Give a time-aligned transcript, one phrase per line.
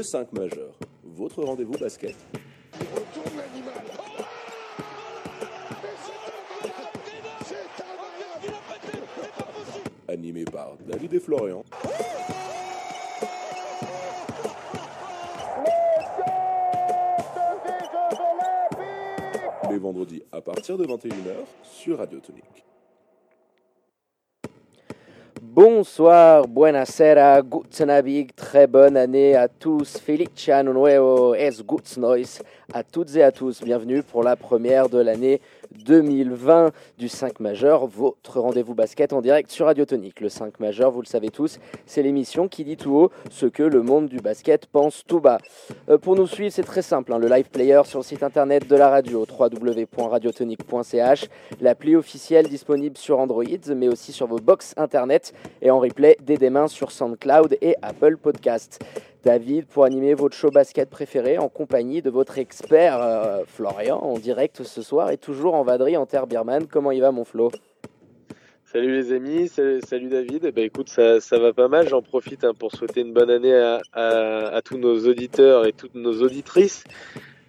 [0.00, 0.72] Le 5 majeur,
[1.04, 2.16] votre rendez-vous basket.
[10.08, 11.62] Animé par David et Florian.
[19.70, 22.69] Les vendredis à partir de 21h sur Radio Tonique.
[25.62, 30.00] Bonsoir, buonasera, guten Abend, très bonne année à tous,
[30.48, 32.40] anno nuevo, es gutes neues
[32.72, 33.60] à toutes et à tous.
[33.62, 35.38] Bienvenue pour la première de l'année
[35.84, 40.20] 2020 du 5 majeur, votre rendez-vous basket en direct sur Radio Tonique.
[40.20, 43.62] Le 5 majeur, vous le savez tous, c'est l'émission qui dit tout haut ce que
[43.62, 45.38] le monde du basket pense tout bas.
[45.88, 48.68] Euh, pour nous suivre, c'est très simple, hein, le live player sur le site internet
[48.68, 51.28] de la radio, www.radiotonique.ch,
[51.60, 55.32] l'appli officielle disponible sur Android, mais aussi sur vos box internet
[55.62, 58.80] et en replay dès demain sur SoundCloud et Apple Podcast.
[59.22, 64.18] David, pour animer votre show basket préféré en compagnie de votre expert euh, Florian en
[64.18, 66.66] direct ce soir et toujours en vadri en terre birmane.
[66.66, 67.50] Comment il va mon Flo?
[68.64, 70.44] Salut les amis, salut, David.
[70.44, 71.88] Eh ben, écoute, ça, ça va pas mal.
[71.88, 73.52] J'en profite hein, pour souhaiter une bonne année
[73.92, 76.84] à, tous nos auditeurs et toutes nos auditrices.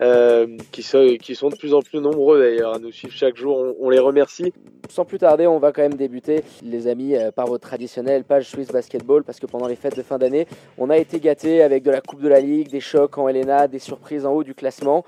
[0.01, 3.75] Euh, qui, sont, de plus en plus nombreux d'ailleurs à nous suivre chaque jour.
[3.79, 4.51] On, les remercie.
[4.89, 8.49] Sans plus tarder, on va quand même débuter, les amis, euh, par votre traditionnelle page
[8.49, 10.47] Swiss Basketball, parce que pendant les fêtes de fin d'année,
[10.79, 13.67] on a été gâtés avec de la Coupe de la Ligue, des chocs en Helena,
[13.67, 15.05] des surprises en haut du classement.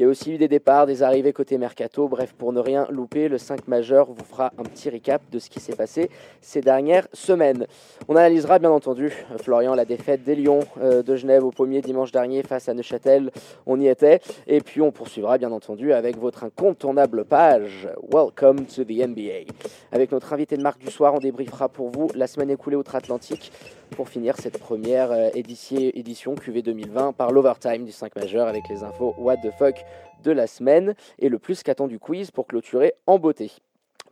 [0.00, 2.08] Il y a aussi eu des départs, des arrivées côté mercato.
[2.08, 5.50] Bref, pour ne rien louper, le 5 majeur vous fera un petit recap de ce
[5.50, 6.08] qui s'est passé
[6.40, 7.66] ces dernières semaines.
[8.08, 12.12] On analysera bien entendu, Florian, la défaite des Lions euh, de Genève au pommier dimanche
[12.12, 13.30] dernier face à Neuchâtel.
[13.66, 14.20] On y était.
[14.46, 19.52] Et puis on poursuivra bien entendu avec votre incontournable page Welcome to the NBA.
[19.92, 23.52] Avec notre invité de marque du soir, on débriefera pour vous la semaine écoulée outre-Atlantique
[23.90, 28.82] pour finir cette première euh, édition QV 2020 par l'Overtime du 5 majeur avec les
[28.82, 29.74] infos What the fuck
[30.22, 33.50] de la semaine et le plus qu'attendu quiz pour clôturer en beauté.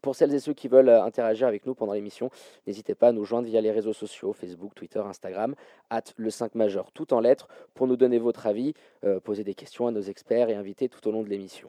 [0.03, 2.31] Pour celles et ceux qui veulent euh, interagir avec nous pendant l'émission,
[2.67, 5.55] n'hésitez pas à nous joindre via les réseaux sociaux, Facebook, Twitter, Instagram,
[5.91, 8.75] at le 5 majeur, tout en lettres, pour nous donner votre avis,
[9.05, 11.69] euh, poser des questions à nos experts et invités tout au long de l'émission.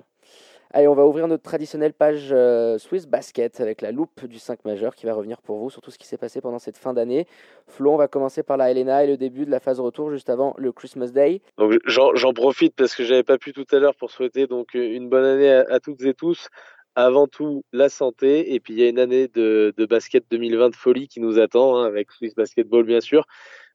[0.72, 4.66] Allez, on va ouvrir notre traditionnelle page euh, Swiss Basket avec la loupe du 5
[4.66, 6.94] majeur qui va revenir pour vous sur tout ce qui s'est passé pendant cette fin
[6.94, 7.26] d'année.
[7.66, 10.30] Flo, on va commencer par la Helena et le début de la phase retour juste
[10.30, 11.42] avant le Christmas Day.
[11.58, 15.10] Donc j'en profite parce que j'avais pas pu tout à l'heure pour souhaiter donc une
[15.10, 16.50] bonne année à, toutes et tous.
[16.94, 18.54] Avant tout, la santé.
[18.54, 21.78] Et puis il y a une année de, basket 2020 de folie qui nous attend
[21.78, 23.26] hein, avec Swiss Basketball bien sûr,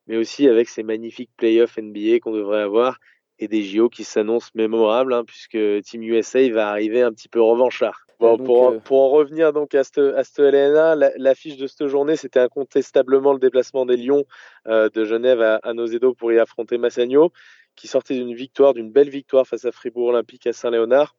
[0.07, 3.01] mais aussi avec ces magnifiques playoffs NBA qu'on devrait avoir
[3.39, 7.41] et des JO qui s'annoncent mémorables, hein, puisque Team USA va arriver un petit peu
[7.41, 8.07] revanchard.
[8.21, 11.89] Bon, pour, euh, pour, en revenir donc à cette, à cette LNA, l'affiche de cette
[11.89, 14.25] journée, c'était incontestablement le déplacement des Lions
[14.69, 17.33] euh, de Genève à, à Nozedo pour y affronter Massagno,
[17.75, 21.17] qui sortait d'une victoire, d'une belle victoire face à Fribourg Olympique à Saint-Léonard.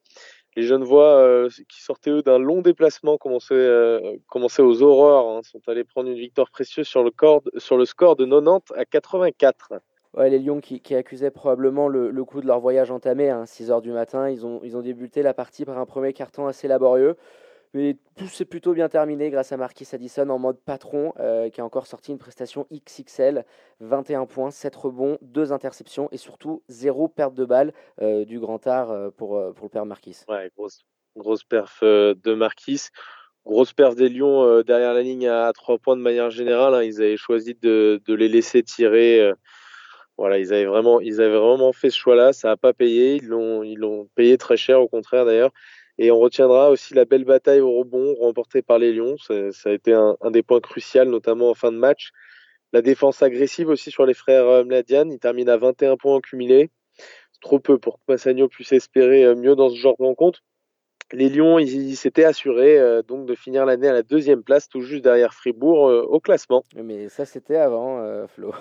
[0.55, 5.41] Les Genevois, euh, qui sortaient eux d'un long déplacement, commençaient, euh, commençaient aux aurores, hein,
[5.43, 7.11] sont allés prendre une victoire précieuse sur le,
[7.57, 9.73] sur le score de 90 à 84
[10.17, 14.29] les Lions qui, accusaient probablement le, coup de leur voyage entamé à 6h du matin.
[14.29, 17.17] Ils ont, ils ont débuté la partie par un premier carton assez laborieux.
[17.75, 21.59] Mais tout s'est plutôt bien terminé grâce à Marquis Addison en mode patron, euh, qui
[21.59, 23.43] a encore sorti une prestation XXL,
[23.81, 28.65] 21 points, 7 rebonds, 2 interceptions et surtout 0 perte de balle euh, du grand
[28.65, 30.21] art euh, pour, pour le père Marquis.
[30.29, 30.85] Ouais, grosse,
[31.17, 32.87] grosse perf de Marquis.
[33.45, 36.75] Grosse perf des Lions derrière la ligne à 3 points de manière générale.
[36.75, 36.83] Hein.
[36.83, 39.33] Ils avaient choisi de, de les laisser tirer
[40.17, 42.33] voilà, ils avaient vraiment, ils avaient vraiment fait ce choix-là.
[42.33, 43.15] Ça n'a pas payé.
[43.15, 45.51] Ils l'ont, ils l'ont payé très cher, au contraire d'ailleurs.
[45.97, 49.15] Et on retiendra aussi la belle bataille au rebond remportée par les Lions.
[49.17, 52.11] Ça, a été un, des points cruciaux, notamment en fin de match.
[52.73, 55.09] La défense agressive aussi sur les frères euh, Mladian.
[55.09, 56.69] Ils terminent à 21 points en cumulé.
[57.41, 60.41] trop peu pour que Massagno puisse espérer euh, mieux dans ce genre de rencontre
[61.11, 64.81] les Lions, ils s'étaient assurés euh, donc de finir l'année à la deuxième place, tout
[64.81, 66.63] juste derrière Fribourg euh, au classement.
[66.75, 68.53] Mais ça, c'était avant, euh, Flo.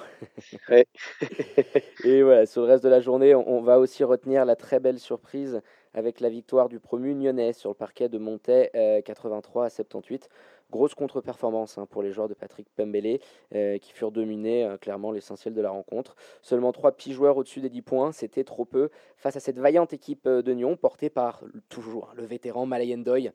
[2.05, 4.99] Et voilà, sur le reste de la journée, on, va aussi retenir la très belle
[4.99, 5.62] surprise
[5.94, 8.70] avec la victoire du promu Nyonnais sur le parquet de Montais,
[9.05, 10.29] 83 à 78.
[10.70, 13.20] Grosse contre-performance hein, pour les joueurs de Patrick Pembele
[13.55, 16.17] euh, qui furent dominés, euh, clairement l'essentiel de la rencontre.
[16.43, 19.93] Seulement 3 petits joueurs au-dessus des 10 points, c'était trop peu face à cette vaillante
[19.93, 23.31] équipe euh, de Nyon portée par toujours hein, le vétéran Malayen Doy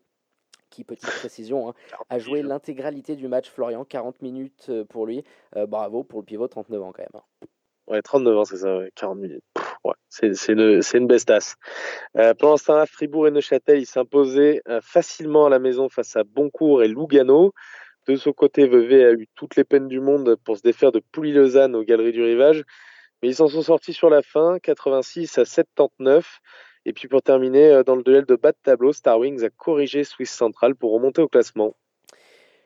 [0.70, 1.74] qui, petite précision, hein,
[2.10, 5.24] a joué l'intégralité du match Florian, 40 minutes pour lui.
[5.68, 7.22] bravo pour le pivot, 39 ans quand même.
[7.88, 9.44] Ouais, 39 ans, c'est ça, 40 minutes.
[10.10, 11.56] C'est, une, bestasse.
[12.18, 16.16] Euh, pendant ce temps-là, Fribourg et Neuchâtel, ils s'imposaient euh, facilement à la maison face
[16.16, 17.54] à Boncourt et Lugano.
[18.08, 21.02] De son côté, Vevey a eu toutes les peines du monde pour se défaire de
[21.12, 22.64] Pouilly-Lausanne aux Galeries du Rivage.
[23.22, 26.40] Mais ils s'en sont sortis sur la fin, 86 à 79.
[26.86, 30.04] Et puis pour terminer, dans le duel de bas de tableau, Star Wings a corrigé
[30.04, 31.76] Swiss Central pour remonter au classement.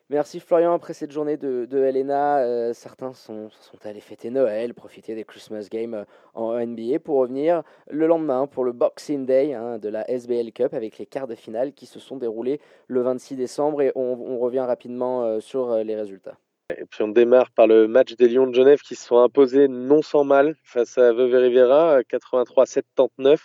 [0.10, 0.74] Merci Florian.
[0.74, 5.68] Après cette journée de, Helena, euh, certains sont, sont, allés fêter Noël, profiter des Christmas
[5.72, 10.10] Games euh, en NBA pour revenir le lendemain pour le Boxing Day hein, de la
[10.10, 13.94] SBL Cup avec les quarts de finale qui se sont déroulés le 26 décembre et
[13.96, 16.38] on, revient rapidement euh, sur les résultats.
[16.78, 19.70] Et puis on démarre par le match des Lions de Genève qui se sont imposés
[19.70, 23.38] non sans mal face à Veuve Rivera 83-79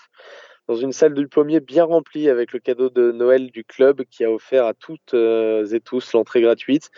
[0.69, 4.25] dans une salle du pommier bien remplie avec le cadeau de Noël du club qui
[4.25, 6.91] a offert à toutes euh, et tous l'entrée gratuite.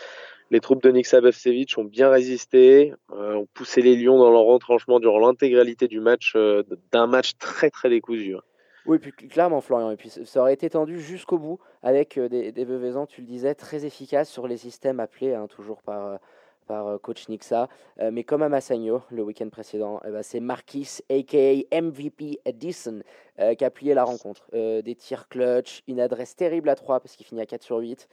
[0.51, 4.43] Les troupes de Nick Sabevsevich ont bien résisté, euh, ont poussé les Lions dans leur
[4.43, 8.35] retranchement durant l'intégralité du match, euh, d'un match très très décousu.
[8.35, 8.41] Hein.
[8.85, 9.91] Oui, puis clairement, Florian.
[9.91, 12.65] Et puis ça aurait été tendu jusqu'au bout avec des, des
[13.07, 16.19] tu le disais, très efficaces sur les systèmes appelés, hein, toujours par,
[16.67, 17.67] par euh, coach Nixa.
[17.99, 23.01] Euh, mais comme à Massagno le week-end précédent, eh ben, c'est Marquis, aka MVP Edison,
[23.39, 24.47] euh, qui a plié la rencontre.
[24.51, 28.07] des tirs clutch, une adresse terrible à 3 parce qu'il finit à 4 sur 8.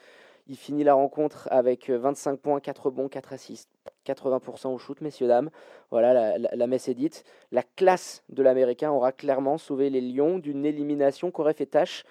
[0.50, 3.68] Il finit la rencontre avec 25 points, 4 bons, 4 assists,
[4.06, 5.50] 80% au shoot, messieurs, dames.
[5.90, 7.24] Voilà, la, messe est dite.
[7.52, 12.04] La classe de l'Américain aura clairement sauvé les Lions d'une élimination qu'aurait fait tâche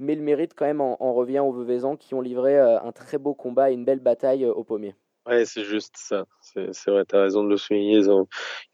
[0.00, 3.32] mais le mérite quand même en, revient aux Veuvezans qui ont livré un très beau
[3.32, 4.96] combat et une belle bataille au pommier.
[5.26, 6.26] Ouais, c'est juste ça.
[6.40, 7.96] C'est vrai, tu as raison de le souligner.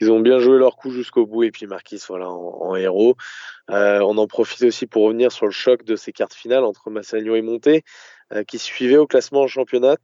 [0.00, 1.44] Ils ont, bien joué leur coup jusqu'au bout.
[1.44, 3.14] Et puis Marquis, voilà, en, héros.
[3.70, 6.90] Euh, on en profite aussi pour revenir sur le choc de ces cartes finales entre
[6.90, 7.84] Massagno et Monté,
[8.32, 9.96] euh, qui suivaient au classement en championnat.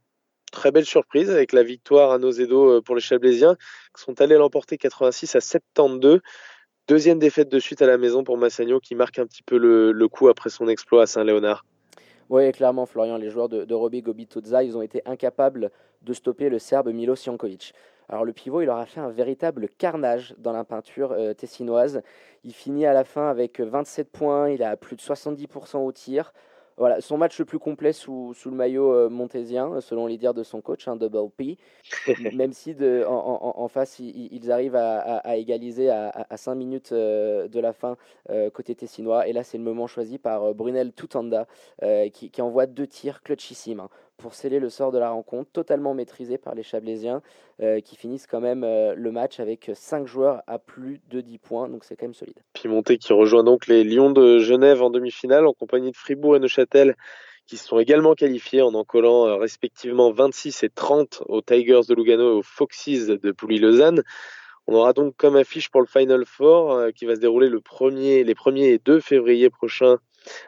[0.53, 3.57] Très belle surprise avec la victoire à Nozedo euh, pour les Chablaisiens,
[3.93, 6.21] qui sont allés l'emporter 86 à 72.
[6.87, 10.07] Deuxième défaite de suite à la maison pour Massagno, qui marque un petit peu le,
[10.07, 11.65] coup après son exploit à Saint-Léonard.
[12.29, 15.71] Oui, clairement, Florian, les joueurs de, de Robbie Gobitoza, ils ont été incapables
[16.01, 17.73] de stopper le Serbe Milo Jankovic.
[18.09, 22.01] Alors le pivot, il aura fait un véritable carnage dans la peinture euh, tessinoise.
[22.43, 26.33] Il finit à la fin avec 27 points, il a plus de 70% au tir.
[26.77, 30.35] Voilà, son match le plus complet sous, sous le maillot euh, montésien, selon les dires
[30.35, 31.57] de son coach, un double P.
[32.33, 36.91] Même si de, en, en, face, ils, arrivent à, à, égaliser à, à, 5 minutes
[36.91, 37.97] euh, de la fin
[38.53, 39.27] côté tessinois.
[39.27, 41.47] Et là, c'est le moment choisi par Brunel Tutanda,
[42.13, 43.79] qui, qui, envoie deux tirs clutchissimes.
[43.79, 47.21] Hein pour sceller le sort de la rencontre, totalement maîtrisé par les Chablaisiens,
[47.61, 51.37] euh, qui finissent quand même euh, le match avec 5 joueurs à plus de 10
[51.37, 52.39] points, donc c'est quand même solide.
[52.53, 56.39] Pimonté qui rejoint donc les Lions de Genève en demi-finale en compagnie de Fribourg et
[56.39, 56.95] Neuchâtel
[57.45, 61.81] qui se sont également qualifiés en en collant euh, respectivement 26 et 30 aux Tigers
[61.87, 64.03] de Lugano et aux Foxes de Pouilly-Lausanne.
[64.65, 68.25] On aura donc comme affiche pour le Final Four qui va se dérouler le premier,
[68.25, 69.97] les 1er et 2 février prochains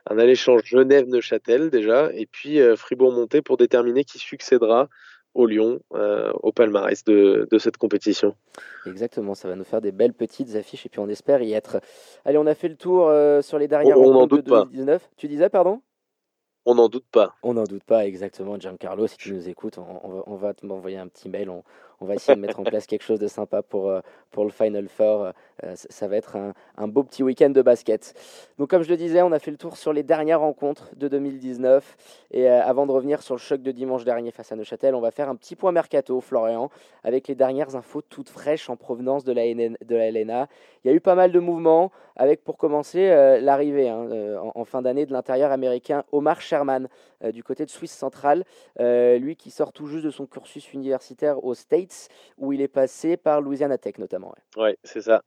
[0.10, 4.90] un aller-échange Genève-Neuchâtel déjà, et puis euh, Fribourg-Monté pour déterminer qui succédera
[5.34, 8.36] au Lyon, euh, au palmarès de, cette compétition.
[8.86, 11.82] Exactement, ça va nous faire des belles petites affiches et puis on espère y être.
[12.26, 15.10] Allez, on a fait le tour euh, sur les dernières on, on de 2019.
[15.18, 15.82] Tu disais, pardon?
[16.66, 17.36] On n'en doute pas.
[17.42, 18.60] On n'en doute pas, exactement.
[18.60, 21.50] Giancarlo, si tu nous écoutes, on, on va, m'envoyer un petit mail.
[21.50, 21.64] On,
[22.02, 24.00] on va essayer de mettre en place quelque chose de sympa pour, euh,
[24.32, 25.32] pour le Final Four.
[25.64, 26.38] Euh, ça va être
[26.78, 28.14] un, beau petit week-end de basket.
[28.58, 31.08] Donc, comme je le disais, on a fait le tour sur les dernières rencontres de
[31.08, 31.98] 2019.
[32.32, 35.02] Et euh, avant de revenir sur le choc de dimanche dernier face à Neuchâtel, on
[35.02, 36.70] va faire un petit point mercato, Florian,
[37.04, 40.48] avec les dernières infos toutes fraîches en provenance de la, LNA.
[40.84, 43.10] Il y a eu pas mal de mouvements, avec pour commencer
[43.42, 44.08] l'arrivée hein,
[44.56, 46.88] en, fin d'année de l'intérieur américain Omar Sherman
[47.34, 48.46] du côté de Suisse centrale.
[48.80, 51.54] lui qui sort tout juste de son cursus universitaire au
[52.38, 54.34] Où il est passé par Louisiana Tech notamment.
[54.58, 55.24] Ouais, c'est ça.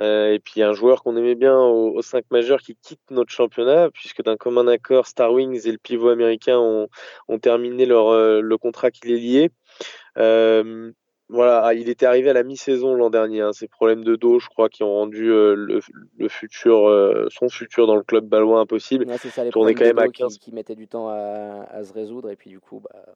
[0.00, 3.90] Euh, et puis un joueur qu'on aimait bien au, 5 majeur qui quitte notre championnat,
[3.90, 6.88] puisque d'un commun accord, Star Wings et le pivot américain ont,
[7.28, 9.50] ont terminé leur, euh, le contrat qui les liait.
[10.16, 10.90] Euh,
[11.28, 13.40] voilà, ah, il était arrivé à la mi-saison l'an dernier.
[13.40, 13.52] Hein.
[13.52, 15.80] Ces problèmes de dos, je crois, qui ont rendu le,
[16.18, 19.06] le, futur, son futur dans le club balois impossible.
[19.06, 20.32] Ouais, ça, les quand même à 15...
[20.32, 22.30] qui, qui, mettaient du temps à, à, se résoudre.
[22.30, 23.14] Et puis du coup, bah,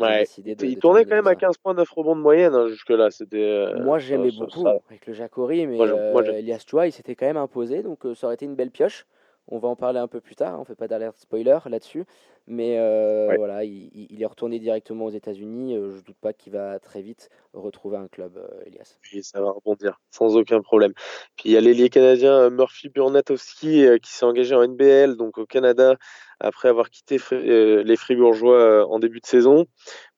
[0.00, 0.24] Ouais.
[0.44, 3.10] il tournait quand même à 15 points, 9 rebonds de moyenne hein, jusque-là.
[3.10, 3.38] C'était.
[3.38, 7.26] Euh, moi, j'aimais beaucoup avec le Jacori, mais moi, euh, Elias Chua, il s'était quand
[7.26, 9.06] même imposé, donc euh, ça aurait été une belle pioche.
[9.50, 12.06] On va en parler un peu plus tard, on fait pas d'alerte spoiler là-dessus.
[12.46, 15.76] Mais euh, voilà, il, est retourné directement aux États-Unis.
[15.76, 18.96] Euh, je ne doute pas qu'il va très vite retrouver un club, euh, Elias.
[19.12, 20.92] Oui, ça va rebondir sans aucun problème.
[21.36, 25.46] Puis il y a l'ailier canadien Murphy Burnatowski qui s'est engagé en NBL, donc au
[25.46, 25.94] Canada,
[26.40, 29.66] après avoir quitté les Fribourgeois en début de saison.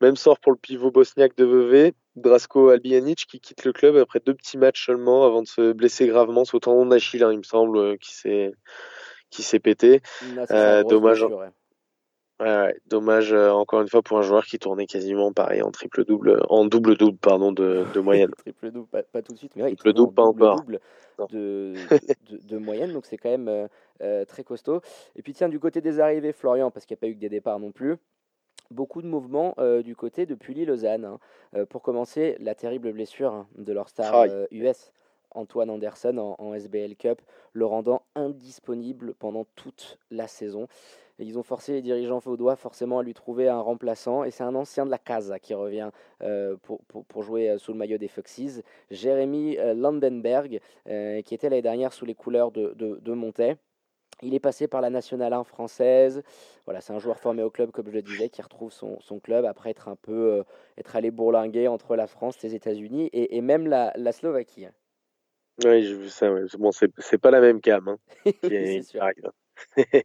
[0.00, 4.20] Même sort pour le pivot bosniaque de Vevey, Drasko Albijanic, qui quitte le club après
[4.24, 7.38] deux petits matchs seulement avant de se blesser gravement, c'est au tendon d'Achille, hein, il
[7.38, 8.52] me semble, qui s'est
[9.32, 10.00] qui s'est pété.
[10.88, 11.26] dommage.
[12.40, 16.42] Ouais, dommage encore une fois pour un joueur qui tournait quasiment pareil en triple double,
[16.48, 18.32] en double double pardon de, de moyenne.
[18.36, 20.56] triple double, pas, tout de suite, mais ouais, triple double pas encore.
[20.56, 20.80] Double
[21.30, 21.74] de,
[22.30, 23.68] de, de, moyenne, donc c'est quand même
[24.26, 24.80] très costaud.
[25.14, 27.20] Et puis tiens du côté des arrivées, Florian, parce qu'il n'y a pas eu que
[27.20, 27.96] des départs non plus
[28.72, 31.04] beaucoup de mouvements du côté de Pully-Lausanne.
[31.04, 31.64] Hein.
[31.66, 34.92] pour commencer, la terrible blessure hein, de leur star US,
[35.34, 37.20] Antoine Anderson, en, SBL Cup,
[37.52, 40.68] le rendant indisponible pendant toute la saison.
[41.18, 44.54] ils ont forcé les dirigeants vaudois forcément à lui trouver un remplaçant, et c'est un
[44.54, 45.90] ancien de la Casa qui revient
[46.62, 52.04] pour, pour, jouer sous le maillot des Foxes, Jérémy Landenberg, qui était l'année dernière sous
[52.04, 53.56] les couleurs de, de, de Montet.
[54.22, 56.22] Il est passé par la Nationale 1 française.
[56.64, 59.18] Voilà, c'est un joueur formé au club, comme je le disais, qui retrouve son, son
[59.18, 60.42] club après être un peu euh,
[60.78, 64.66] être allé bourlinguer entre la France, les États-Unis et, même la, Slovaquie.
[65.64, 66.30] Oui, j'ai vu ça.
[66.58, 67.88] Bon, c'est pas la même cam.
[67.88, 67.98] Hein,
[68.42, 69.02] c'est sûr.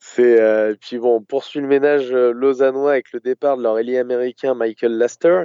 [0.00, 3.78] c'est euh, puis bon, on poursuit le ménage euh, lausannois avec le départ de leur
[3.78, 5.44] ailier américain Michael Laster.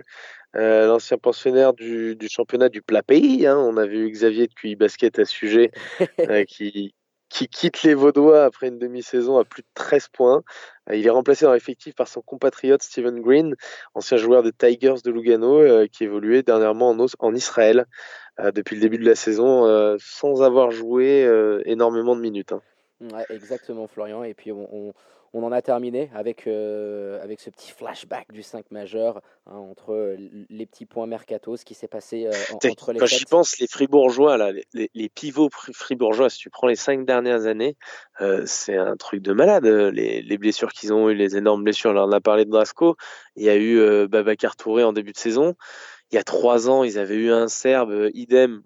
[0.55, 3.45] Euh, l'ancien pensionnaire du, du, championnat du plat pays.
[3.45, 3.57] Hein.
[3.57, 5.71] On a vu Xavier de QI Basket à ce sujet,
[6.29, 6.95] euh, qui,
[7.29, 10.43] qui quitte les Vaudois après une demi-saison à plus de 13 points.
[10.89, 13.55] Euh, il est remplacé dans l'effectif par son compatriote Steven Green,
[13.93, 17.85] ancien joueur des Tigers de Lugano, euh, qui évoluait dernièrement en, Israël
[18.39, 21.29] euh, depuis le début de la saison sans avoir joué
[21.65, 22.51] énormément de minutes.
[22.51, 22.61] Hein.
[23.01, 24.23] Ouais, exactement, Florian.
[24.23, 24.93] Et puis, on
[25.43, 30.15] en a terminé avec, euh, avec ce petit flashback du 5 majeur hein, entre
[30.49, 32.99] les petits points mercato, ce qui s'est passé euh, entre les.
[32.99, 37.05] Quand j'y pense, les fribourgeois, là, les, les, pivots fribourgeois, si tu prends les cinq
[37.05, 37.75] dernières années,
[38.21, 39.65] euh, c'est un truc de malade.
[39.65, 41.91] Les, les blessures qu'ils ont eu, les énormes blessures.
[41.91, 42.95] On a parlé de Drasco,
[43.35, 45.55] il y a eu euh, Babacar Touré en début de saison.
[46.11, 48.61] Il y a trois ans, ils avaient eu un Serbe, idem.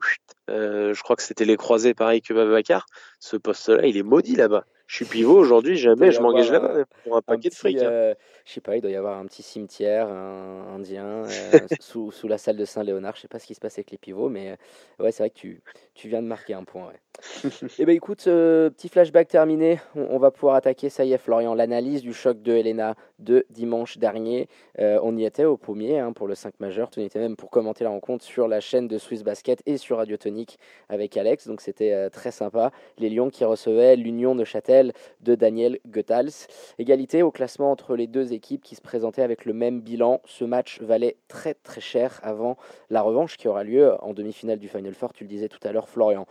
[0.50, 2.86] je crois que c'était les croisés, pareil que Babacar.
[3.20, 7.16] Ce poste-là, il est maudit là-bas je suis pivot aujourd'hui, jamais je m'engage là pour
[7.16, 7.78] un paquet de fric.
[7.78, 7.84] Hein.
[7.84, 12.12] Euh, je sais pas, il doit y avoir un petit cimetière un, indien euh, sous,
[12.12, 13.16] sous, la salle de Saint-Léonard.
[13.16, 15.30] Je sais pas ce qui se passe avec les pivots, mais euh, ouais, c'est vrai
[15.30, 15.62] que tu,
[15.94, 16.88] tu viens de marquer un point.
[16.88, 17.00] Ouais.
[17.44, 19.80] Et eh ben écoute, petit flashback terminé.
[19.94, 23.98] On, va pouvoir attaquer, ça y est, Florian, l'analyse du choc de Helena de dimanche
[23.98, 24.48] dernier.
[24.78, 26.90] on y était au pommier hein, pour le 5 majeur.
[26.90, 29.76] Tu y était même pour commenter la rencontre sur la chaîne de Swiss Basket et
[29.76, 31.46] sur Radio Tonique avec Alex.
[31.48, 32.72] Donc c'était très sympa.
[32.98, 34.79] Les Lions qui recevaient l'Union de Châtel
[35.22, 36.48] de Daniel Goethals.
[36.78, 40.22] Égalité au classement entre les deux équipes qui se présentaient avec le même bilan.
[40.26, 42.58] Ce match valait très très cher avant
[42.90, 45.72] la revanche qui aura lieu en demi-finale du Final Four, tu le disais tout à
[45.72, 46.26] l'heure Florian.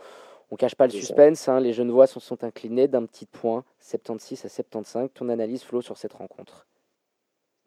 [0.51, 4.45] On cache pas le suspense, hein, les Genevois se sont inclinés d'un petit point, 76
[4.45, 5.09] à 75.
[5.13, 6.65] Ton analyse, Flo, sur cette rencontre?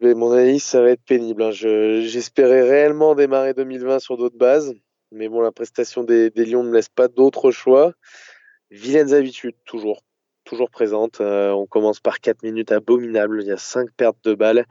[0.01, 1.43] Mais Mon analyse, ça va être pénible.
[1.43, 1.51] Hein.
[1.51, 4.73] J'espérais réellement démarrer 2020 sur d'autres bases,
[5.11, 7.93] mais bon, la prestation des, des Lions ne laisse pas d'autre choix.
[8.69, 10.01] Vilaines habitudes, toujours
[10.53, 11.19] toujours présente.
[11.19, 13.41] Euh, on commence par 4 minutes abominables.
[13.41, 14.65] Il y a 5 pertes de balles.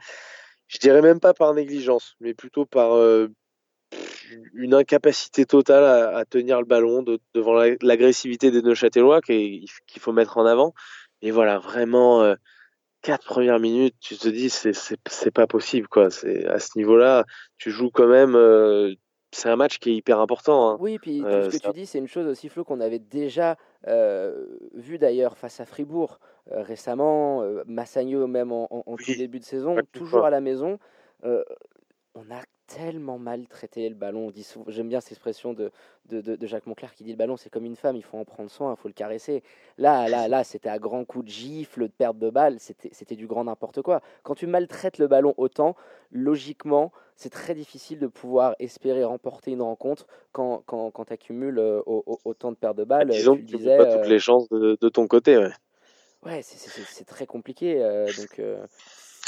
[0.67, 3.27] Je dirais même pas par négligence, mais plutôt par euh,
[4.53, 5.83] une incapacité totale
[6.15, 9.67] à, tenir le ballon devant l'agressivité des Neuchâtelois qu'il
[9.99, 10.73] faut mettre en avant.
[11.21, 12.35] Et voilà, vraiment, euh,
[13.01, 16.05] quatre premières minutes, tu te dis, c'est pas possible, quoi.
[16.05, 17.25] À ce niveau-là,
[17.57, 18.35] tu joues quand même,
[19.33, 20.69] c'est un match qui est hyper important.
[20.69, 20.77] Hein.
[20.79, 23.57] Oui, puis tout ce que tu dis, c'est une chose aussi, Flo, qu'on avait déjà
[23.87, 26.19] euh, vu d'ailleurs face à Fribourg
[26.51, 30.79] euh, récemment, euh, Massagno même en, en, tout début de saison, toujours à la maison.
[32.15, 34.31] On a tellement mal traité le ballon.
[34.67, 35.71] J'aime bien cette expression de,
[36.09, 38.25] de, de, Jacques Monclerc qui dit le ballon c'est comme une femme, il faut en
[38.25, 39.43] prendre soin, il faut le caresser.
[39.77, 43.27] Là, là, là, c'était à grands coups de gifle, de perte de balle, c'était du
[43.27, 44.01] grand n'importe quoi.
[44.23, 45.75] Quand tu maltraites le ballon autant,
[46.11, 51.59] logiquement, c'est très difficile de pouvoir espérer remporter une rencontre quand, quand, quand tu accumules
[51.59, 53.09] euh, autant de pertes de balles.
[53.09, 55.37] Disons tu que tu pas toutes euh, les chances de, de ton côté.
[55.37, 55.51] Ouais,
[56.23, 57.83] ouais c'est très compliqué.
[57.83, 58.41] Euh, donc.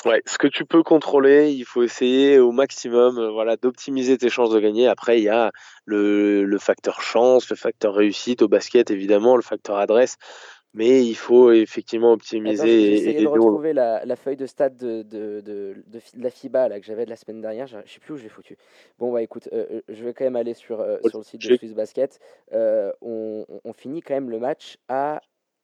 [0.05, 4.29] Ouais, ce que tu peux contrôler, il faut essayer au maximum euh, voilà, d'optimiser tes
[4.29, 4.87] chances de gagner.
[4.87, 5.51] Après, il y a
[5.85, 10.17] le, le, facteur chance, le facteur réussite au basket, évidemment, le facteur adresse.
[10.75, 13.17] Mais il faut effectivement optimiser.
[13.17, 16.79] Attends, de retrouver la, la, feuille de stade de, de, de, de, la FIBA là,
[16.79, 17.65] que j'avais de la semaine dernière.
[17.65, 18.57] Je ne sais plus où je l'ai foutu.
[18.99, 21.55] Bon, bah écoute, euh, euh, je vais quand même aller sur, sur le site de
[21.55, 22.19] Swiss Basket.
[22.51, 25.21] on, on, finit quand même le match à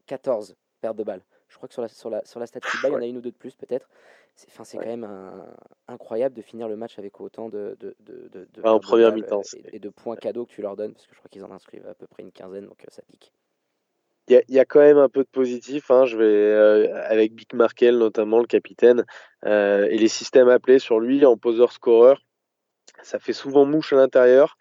[0.07, 1.21] 14 pertes de balles.
[1.51, 3.05] Je crois que sur la, sur la, sur la stat FIBA, il y en a
[3.05, 3.87] une ou deux de plus peut-être.
[4.35, 5.07] C'est quand même
[5.87, 9.41] incroyable de finir le match avec autant de, de, de, de en première mi-temps
[9.71, 11.85] et, de points cadeaux que tu leur donnes, parce que je crois qu'ils en inscrivent
[11.87, 13.33] à peu près une quinzaine, donc euh, ça pique.
[14.27, 15.91] Il y, y, a quand même un peu de positif.
[15.91, 16.05] Hein.
[16.05, 19.03] Je vais euh, avec Big Markel notamment le capitaine
[19.45, 22.21] euh, et les systèmes appelés sur lui en poseur scoreur.
[23.03, 24.57] Ça fait souvent mouche à l'intérieur.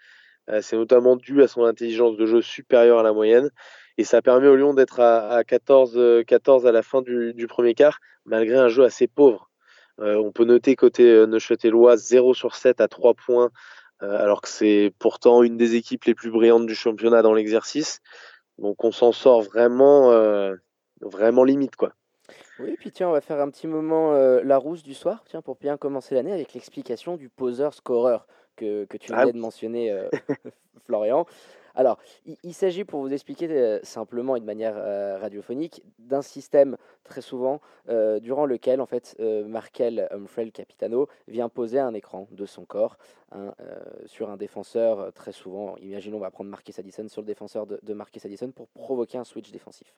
[0.62, 3.50] c'est notamment dû à son intelligence de jeu supérieure à la moyenne
[4.00, 7.75] Et ça permet au Lyon d'être à, 14, 14 à la fin du, du, premier
[7.75, 9.50] quart, malgré un jeu assez pauvre.
[9.99, 13.50] on peut noter côté Neuchâtelois 0 sur 7 à 3 points,
[14.00, 18.00] alors que c'est pourtant une des équipes les plus brillantes du championnat dans l'exercice.
[18.57, 20.11] Donc on s'en sort vraiment,
[21.02, 21.92] vraiment limite quoi.
[22.59, 25.42] Oui, puis tiens, on va faire un petit moment euh, la rousse du soir, tiens,
[25.42, 28.26] pour bien commencer l'année avec l'explication du poseur-scoreur
[28.57, 30.09] que, que, tu ah venais de mentionner, euh,
[30.87, 31.26] Florian.
[31.74, 31.98] Alors,
[32.42, 34.74] il, s'agit, pour vous expliquer euh, simplement et de manière
[35.20, 37.60] radiophonique, d'un système très souvent
[38.20, 42.96] durant lequel, en fait, Markel Humphrey, Capitano, vient poser un écran de son corps
[43.32, 43.52] hein,
[44.06, 47.80] sur un défenseur, très souvent, imaginons, on va prendre Marquis Addison sur le défenseur de,
[47.82, 49.94] de Addison pour provoquer un switch défensif.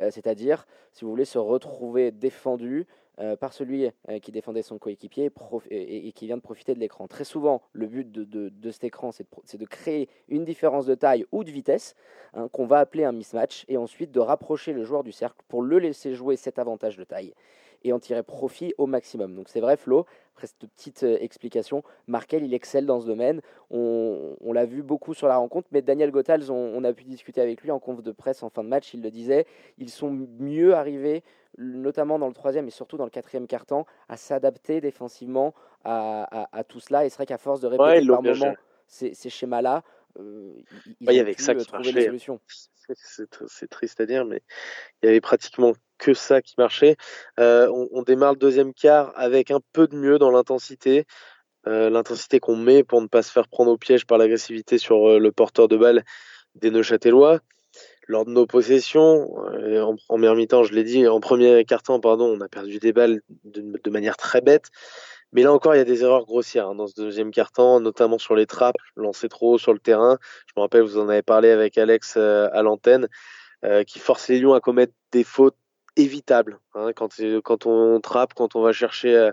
[0.00, 2.86] Euh, c'est-à-dire, si vous voulez, se retrouver défendu
[3.20, 5.30] euh, par celui euh, qui défendait son coéquipier
[5.70, 7.06] et, qui vient de profiter de l'écran.
[7.06, 11.44] Très souvent, le but de, cet écran, c'est de, créer une différence de taille ou
[11.44, 11.94] de vitesse,
[12.34, 15.62] hein, qu'on va appeler un mismatch, et ensuite de rapprocher le joueur du cercle pour
[15.62, 17.34] le laisser jouer cet avantage de taille
[17.84, 19.34] et en tirer profit au maximum.
[19.34, 23.40] Donc c'est vrai Flo, après cette petite euh, explication, Markel il excelle dans ce domaine.
[23.70, 27.60] On, l'a vu beaucoup sur la rencontre, mais Daniel Gothals, on, a pu discuter avec
[27.62, 29.46] lui en conf de presse en fin de match, il le disait,
[29.78, 31.24] ils sont mieux arrivés,
[31.58, 36.78] notamment dans le troisième et surtout dans le quatrième quart-temps, à s'adapter défensivement à, tout
[36.78, 37.04] cela.
[37.04, 38.54] Et c'est vrai qu'à force de répéter par moment
[38.86, 39.82] ces, schémas-là,
[40.18, 40.52] euh,
[41.00, 42.40] il y avait ça qui trouver des solutions
[43.48, 44.42] c'est triste à dire, mais
[45.02, 46.96] il y avait pratiquement que ça qui marchait.
[47.38, 51.06] Euh, on, démarre le deuxième quart avec un peu de mieux dans l'intensité.
[51.66, 55.08] Euh, l'intensité qu'on met pour ne pas se faire prendre au piège par l'agressivité sur
[55.08, 56.04] euh, le porteur de balle
[56.54, 57.40] des Neuchâtelois.
[58.06, 62.40] Lors de nos possessions, en première mi-temps, je l'ai dit, en premier quart-temps, pardon, on
[62.42, 64.70] a perdu des balles de manière très bête.
[65.34, 68.18] Mais là encore, il y a des erreurs grossières hein, dans ce deuxième quart-temps, notamment
[68.18, 70.16] sur les trappes, lancer trop haut sur le terrain.
[70.46, 73.08] Je me rappelle, vous en avez parlé avec Alex euh, à l'antenne,
[73.64, 75.56] euh, qui force les Lions à commettre des fautes
[75.96, 76.60] évitables.
[76.74, 77.08] Hein, quand,
[77.42, 79.32] quand on trappe, quand on va chercher euh,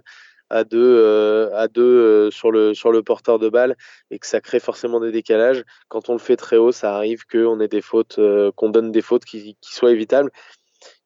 [0.49, 3.77] à, deux, à deux sur, le, sur le porteur de balle
[4.09, 5.63] et que ça crée forcément des décalages.
[5.87, 8.19] Quand on le fait très haut, ça arrive qu'on ait des fautes,
[8.55, 10.31] qu'on donne des fautes qui, qui, soient évitables.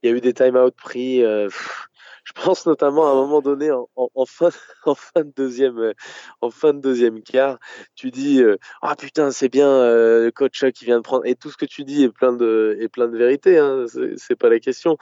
[0.02, 1.22] Il y a eu des time-out pris.
[2.26, 3.88] Je pense notamment à un moment donné en,
[4.26, 4.50] fin,
[5.18, 5.94] de deuxième, euh,
[6.42, 6.50] en
[7.22, 7.60] quart,
[7.96, 11.36] tu dis euh, ah putain c'est bien euh, le coach qui vient de prendre et
[11.36, 13.86] tout ce que tu dis est plein de est plein de vérité, hein,
[14.18, 14.98] c'est pas la question.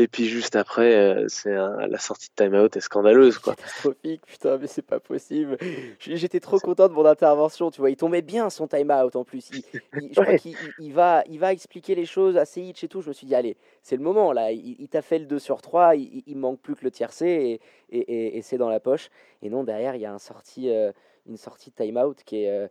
[0.00, 3.38] Et puis juste après, euh, c'est la sortie de time-out est scandaleuse.
[3.38, 3.56] Quoi.
[3.56, 5.58] Catastrophique, putain, mais c'est pas possible.
[5.98, 7.90] J'étais trop content de mon intervention, tu vois.
[7.90, 9.50] Il tombait bien son time-out en plus.
[9.50, 9.64] Il,
[10.12, 13.00] je crois qu'il va, il va expliquer les choses à Seiich et tout.
[13.00, 14.52] Je me suis dit, allez, c'est le moment là.
[14.52, 18.38] Il, t'a fait le 2 sur 3, il, manque plus que le tiercé et, et,
[18.38, 19.10] et, c'est dans la poche.
[19.42, 20.92] Et non, derrière, il y a un sortie, euh,
[21.26, 22.68] une sortie de time-out qui est, euh,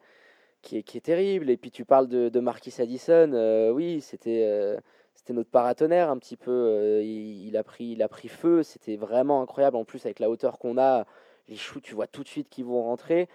[0.61, 1.49] qui, est, qui est terrible.
[1.49, 3.33] Et puis tu parles de, de Marquis Addison.
[3.73, 4.77] oui, c'était
[5.17, 6.51] c'était notre paratonnerre un petit peu.
[6.51, 8.61] Euh, il, a pris, il a pris feu.
[8.61, 9.75] C'était vraiment incroyable.
[9.75, 11.05] En plus, avec la hauteur qu'on a,
[11.47, 13.27] les choux, tu vois tout de suite qu'ils vont rentrer.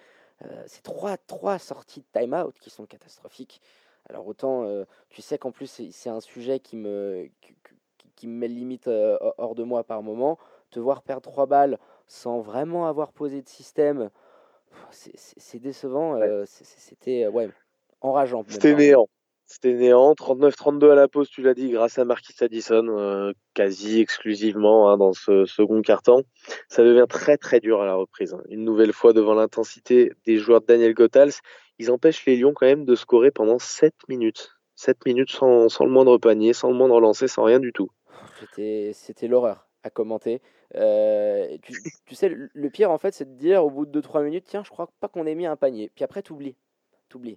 [0.45, 3.61] Euh, c'est trois, trois sorties de time-out qui sont catastrophiques.
[4.09, 7.29] Alors autant, euh, tu sais qu'en plus, c'est un sujet qui me,
[8.15, 10.39] qui, me met limite hors de moi par moment.
[10.71, 14.09] Te voir perdre trois balles sans vraiment avoir posé de système,
[14.91, 16.21] c'est décevant.
[16.47, 17.51] C'était ouais,
[18.01, 18.45] enrageant.
[18.49, 19.09] C'était néant.
[19.53, 24.01] C'était néant, 39-32 à la pause, tu l'as dit, grâce à Marquis Addison, euh, quasi
[24.01, 26.23] exclusivement hein, dans ce second quart-temps.
[26.71, 28.33] Ça devient très très dur à la reprise.
[28.33, 28.41] Hein.
[28.49, 31.35] Une nouvelle fois devant l'intensité des joueurs de Daniel Gothals,
[31.79, 34.53] ils empêchent les Lions quand même de scorer pendant 7 minutes.
[34.77, 37.91] 7 minutes sans, le moindre panier, sans le moindre lancer, sans rien du tout.
[38.57, 40.41] C'était l'horreur à commenter.
[40.77, 41.59] Euh,
[42.07, 44.63] tu, sais, le pire en fait, c'est de dire au bout de 2-3 minutes, tiens,
[44.65, 45.91] je crois pas qu'on ait mis un panier.
[45.95, 46.57] Puis après, t'oublies.
[47.11, 47.37] T'oublies.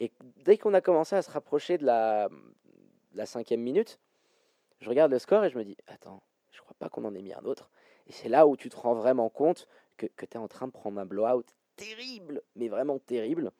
[0.00, 0.12] Et
[0.44, 2.28] dès qu'on a commencé à se rapprocher de la,
[3.14, 4.00] la cinquième minute,
[4.80, 7.22] je regarde le score et je me dis, attends, je crois pas qu'on en ait
[7.22, 7.70] mis un autre.
[8.06, 10.66] Et c'est là où tu te rends vraiment compte que, que tu es en train
[10.66, 11.44] de prendre un blowout
[11.76, 13.52] terrible, mais vraiment terrible.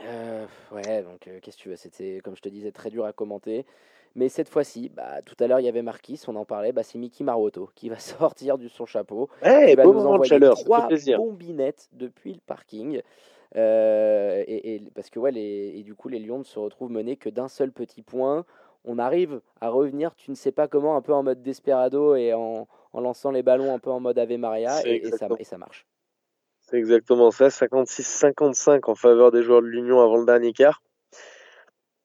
[0.00, 3.04] Euh, ouais, donc euh, qu'est-ce que tu veux, c'était, comme je te disais, très dur
[3.04, 3.66] à commenter.
[4.14, 6.82] Mais cette fois-ci, bah, tout à l'heure, il y avait Marquis, on en parlait, bah,
[6.82, 9.28] c'est Mickey Maroto qui va sortir du son chapeau.
[9.44, 13.02] Ouais, qui va nous envoyer chaleur, trois bombinettes depuis le parking.
[13.56, 17.16] Euh, et, parce que ouais, les, et du coup, les Lions ne se retrouvent menés
[17.16, 18.44] que d'un seul petit point.
[18.84, 22.32] On arrive à revenir, tu ne sais pas comment, un peu en mode desperado et
[22.32, 25.58] en, en lançant les ballons un peu en mode Ave Maria, et, ça, et ça
[25.58, 25.86] marche.
[26.60, 30.82] C'est exactement ça, 56-55 en faveur des joueurs de l'Union avant le dernier quart.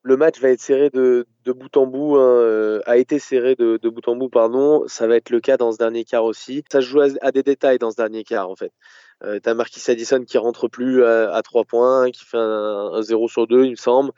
[0.02, 3.54] Le match va être serré de, de bout en bout, hein, euh, a été serré
[3.54, 4.84] de, de, bout en bout, pardon.
[4.86, 6.62] Ça va être le cas dans ce dernier quart aussi.
[6.70, 8.72] Ça se joue à des détails dans ce dernier quart, en fait.
[9.22, 13.28] Euh, t'as Marquis Addison qui rentre plus à, à 3 points, qui fait un, 0
[13.28, 14.12] sur 2, il me semble.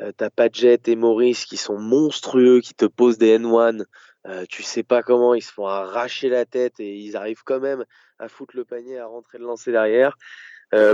[0.00, 3.84] Euh, t'as Padgett et Maurice qui sont monstrueux, qui te posent des N1.
[4.26, 7.60] Euh, tu sais pas comment, ils se font arracher la tête et ils arrivent quand
[7.60, 7.84] même
[8.18, 10.16] à foutre le panier, à rentrer le lancer derrière.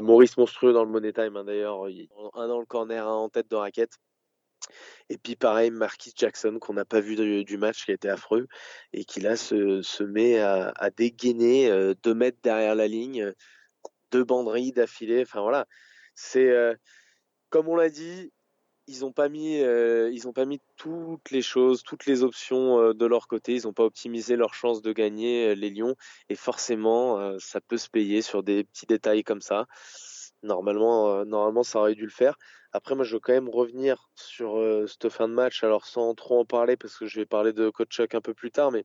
[0.02, 1.84] Maurice monstrueux dans le money time, hein, d'ailleurs,
[2.34, 3.92] un dans le corner, un en tête de raquette.
[5.10, 8.46] Et puis pareil, Marquis Jackson, qu'on n'a pas vu du, match, qui a été affreux,
[8.92, 13.32] et qui là se, met à, dégainer euh, deux mètres derrière la ligne,
[14.10, 15.22] deux banderilles d'affilée.
[15.22, 15.66] Enfin voilà,
[16.14, 16.74] c'est euh,
[17.50, 18.32] comme on l'a dit,
[18.86, 23.06] ils n'ont pas mis, euh, pas mis toutes les choses, toutes les options euh, de
[23.06, 23.54] leur côté.
[23.54, 25.94] Ils n'ont pas optimisé leur chance de gagner les Lions,
[26.28, 29.66] et forcément, ça peut se payer sur des petits détails comme ça.
[30.42, 32.36] Normalement, normalement, ça aurait dû le faire.
[32.72, 36.40] Après, moi, je veux quand même revenir sur cette fin de match, alors sans trop
[36.40, 38.84] en parler, parce que je vais parler de Coach Chuck un peu plus tard, mais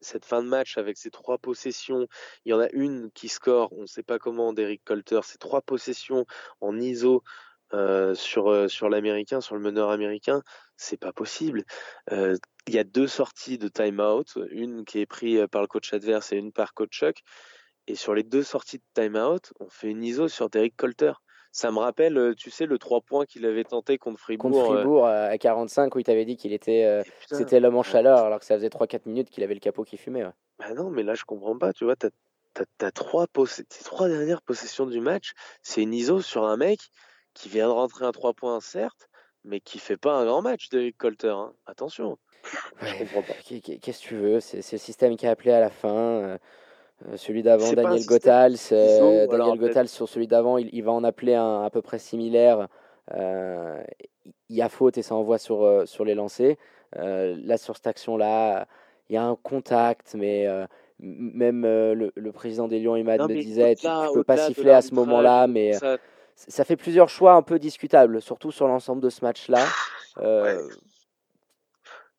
[0.00, 2.06] cette fin de match avec ces trois possessions,
[2.44, 5.38] il y en a une qui score, on ne sait pas comment, d'Eric Colter, ces
[5.38, 6.26] trois possessions
[6.60, 7.22] en ISO
[7.72, 10.42] euh, sur, euh, sur l'américain, sur le meneur américain,
[10.76, 11.64] c'est pas possible.
[12.12, 12.36] Euh,
[12.68, 16.32] il y a deux sorties de time-out, une qui est prise par le coach adverse
[16.32, 17.22] et une par coach Chuck.
[17.86, 21.12] Et sur les deux sorties de time-out, on fait une ISO sur Derek Colter.
[21.52, 24.50] Ça me rappelle, euh, tu sais, le 3 points qu'il avait tenté contre Fribourg.
[24.50, 27.84] Contre euh, Fribourg à 45, où il t'avait dit qu'il était, euh, c'était l'homme en
[27.84, 30.24] chaleur, alors que ça faisait 3-4 minutes qu'il avait le capot qui fumait.
[30.58, 31.72] Bah non, mais là, je comprends pas.
[31.72, 32.08] Tu vois, tu
[32.80, 35.32] as, trois, trois dernières possessions du match.
[35.62, 36.80] C'est une ISO sur un mec
[37.34, 39.08] qui vient de rentrer un 3 points, certes,
[39.44, 41.28] mais qui fait pas un grand match, Derek Colter.
[41.28, 41.52] Hein.
[41.66, 42.18] Attention.
[42.80, 43.34] je comprends pas.
[43.44, 46.38] Qu'est-ce que tu veux C'est le système qui a appelé à la fin.
[47.02, 48.56] Euh, celui d'avant, Daniel Gothals.
[48.72, 52.68] Euh, Daniel Gothals, sur celui d'avant, il, va en appeler un à peu près similaire.
[53.14, 53.82] Euh,
[54.48, 56.56] il y a faute et ça envoie sur, sur les lancers.
[56.96, 58.66] là, sur cette action-là,
[59.08, 60.46] il y a un contact, mais
[61.00, 64.94] même le, président des Lions, Imad, me disait tu ne peux pas siffler à ce
[64.94, 65.72] moment-là, mais
[66.36, 66.64] ça...
[66.64, 69.64] fait plusieurs choix un peu discutables, surtout sur l'ensemble de ce match-là.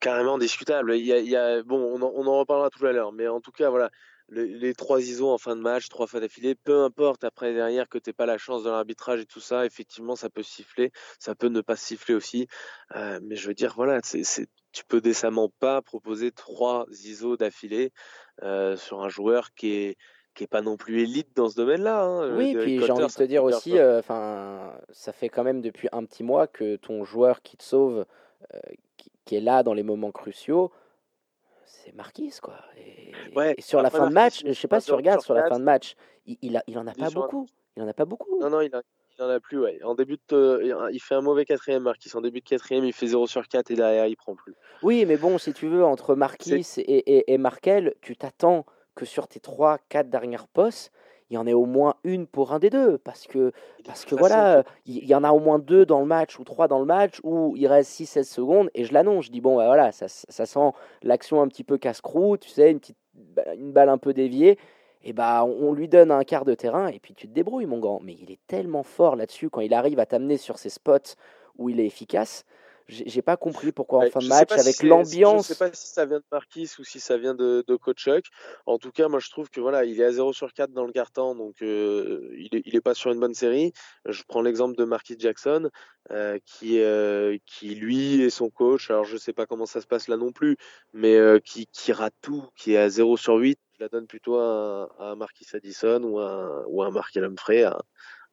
[0.01, 0.95] Carrément discutable.
[0.97, 3.51] Il y a, bon, on en, on en reparlera tout à l'heure, mais en tout
[3.51, 3.89] cas, voilà,
[4.29, 7.97] les, trois ISO en fin de match, trois fois d'affilée, peu importe après derrière que
[7.97, 11.47] tu pas la chance de l'arbitrage et tout ça, effectivement ça peut siffler, ça peut
[11.47, 12.47] ne pas siffler aussi,
[12.95, 17.91] euh, mais je veux dire voilà, c'est, tu peux décemment pas proposer trois ISO d'affilée
[18.41, 19.97] euh, sur un joueur qui est
[20.33, 22.01] qui est pas non plus élite dans ce domaine-là.
[22.01, 25.61] Hein, oui, puis j'ai envie de te dire aussi, euh, enfin, ça fait quand même
[25.61, 28.05] depuis un petit mois que ton joueur qui te sauve,
[28.97, 30.73] qui, est là dans les moments cruciaux,
[31.65, 32.57] c'est Marquis, quoi.
[32.77, 33.11] Et,
[33.61, 35.63] sur la fin de match, je sais pas si tu regardes sur la fin de
[35.63, 37.47] match, il, il, a, il en a pas beaucoup.
[37.75, 38.39] Il en a pas beaucoup.
[38.39, 39.81] Non, non, il, en a plus, ouais.
[39.83, 42.11] En début de, il fait un mauvais quatrième, Marquis.
[42.15, 44.53] En début de quatrième, il fait 0 sur 4 et derrière, il prend plus.
[44.81, 49.05] Oui, mais bon, si tu veux, entre Marquis et, et, et Markel, tu t'attends que
[49.05, 50.91] sur tes 3-4 dernières postes,
[51.29, 52.97] il y en ait au moins une pour un des deux.
[52.99, 53.51] Parce que,
[53.85, 56.67] parce que voilà, il y, en a au moins deux dans le match ou trois
[56.67, 59.25] dans le match où il reste 6-16 secondes et je l'annonce.
[59.25, 62.71] Je dis, bon, bah, voilà, ça, ça sent l'action un petit peu casse-croûte, tu sais,
[62.71, 62.97] une, petite,
[63.57, 64.57] une balle un peu déviée.
[65.03, 67.79] Et bah, on lui donne un quart de terrain et puis tu te débrouilles, mon
[67.79, 67.99] grand.
[68.03, 71.15] Mais il est tellement fort là-dessus quand il arrive à t'amener sur ces spots
[71.57, 72.43] où il est efficace
[72.87, 75.47] j'ai pas compris pourquoi en fin de match, avec l'ambiance.
[75.47, 78.07] Je sais pas si ça vient de Marquis ou si ça vient de, de Coach
[78.67, 80.85] En tout cas, moi je trouve que voilà, il est à 0 sur 4 dans
[80.85, 83.73] le carton, donc euh, il, est, il est pas sur une bonne série.
[84.05, 85.69] Je prends l'exemple de Marquis Jackson,
[86.11, 88.91] euh, qui, euh, qui lui est son coach.
[88.91, 90.55] Alors je sais pas comment ça se passe là non plus,
[90.93, 93.59] mais qui, qui rate tout, qui est à 0 sur 8.
[93.77, 97.79] Je la donne plutôt à, à Marquis Addison ou à, ou à Humphrey, à,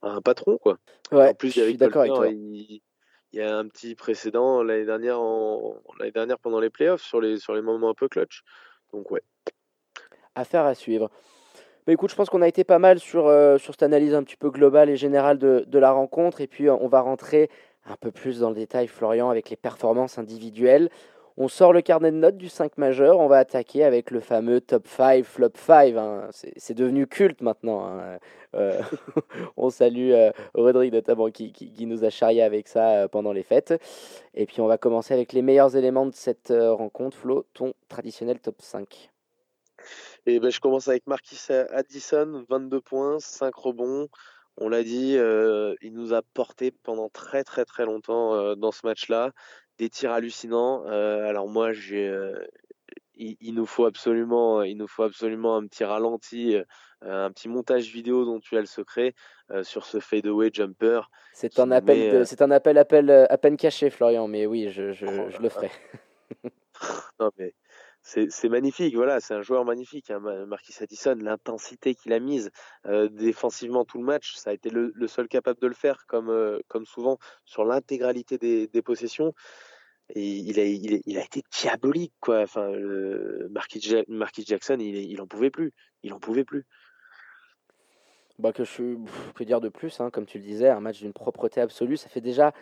[0.02, 0.76] à, un patron quoi.
[1.10, 2.28] Ouais, en plus, je suis d'accord avec toi.
[2.28, 2.82] Il,
[3.32, 5.18] il y a un petit précédent l'année dernière,
[6.38, 8.42] pendant les playoffs sur les, sur les moments un peu clutch.
[8.92, 9.22] Donc ouais.
[10.34, 11.10] Affaire à suivre.
[11.86, 14.22] Mais écoute, je pense qu'on a été pas mal sur, euh, sur cette analyse un
[14.22, 16.40] petit peu globale et générale de, de la rencontre.
[16.40, 17.50] Et puis on va rentrer
[17.86, 20.90] un peu plus dans le détail, Florian, avec les performances individuelles.
[21.38, 24.60] On sort le carnet de notes du 5 majeur, on va attaquer avec le fameux
[24.60, 25.96] top 5, flop 5.
[25.96, 26.28] Hein.
[26.56, 27.86] C'est devenu culte maintenant.
[27.86, 28.18] Hein.
[28.54, 28.82] Euh,
[29.56, 33.72] on salue euh, Rodrigue notamment qui, nous a charrié avec ça euh, pendant les fêtes.
[34.34, 37.16] Et puis on va commencer avec les meilleurs éléments de cette rencontre.
[37.16, 39.10] Flo, ton traditionnel top 5.
[40.26, 44.08] Et ben, je commence avec Marquis Addison, 22 points, 5 rebonds.
[44.58, 49.30] On l'a dit, il nous a porté pendant très très très longtemps dans ce match-là
[49.82, 50.84] des tirs hallucinants.
[50.86, 52.38] Euh, alors moi, j'ai, euh,
[53.16, 56.64] il, nous faut absolument, il nous faut absolument un petit ralenti, euh,
[57.02, 59.14] un petit montage vidéo dont tu as le secret
[59.62, 61.00] sur ce fadeaway jumper.
[61.34, 64.28] C'est un appel, c'est un appel, appel à peine caché, Florian.
[64.28, 65.70] Mais oui, je, je, oh je le ferai.
[67.20, 67.52] non mais
[68.02, 72.50] c'est magnifique, voilà, c'est un joueur magnifique, hein, Marquis Addison, l'intensité qu'il a mise
[72.86, 76.28] euh, défensivement tout le match, ça a été le, seul capable de le faire, comme,
[76.28, 79.34] euh, comme souvent, sur l'intégralité des, des, possessions.
[80.14, 82.42] Il a, été diabolique, quoi.
[82.42, 82.70] Enfin,
[83.50, 83.80] Marquis,
[84.46, 85.72] Jackson, il, il en pouvait plus,
[86.02, 86.66] il en pouvait plus.
[88.38, 88.96] Bah que je
[89.34, 92.08] que dire de plus, hein, comme tu le disais, un match d'une propreté absolue, ça
[92.08, 92.52] fait déjà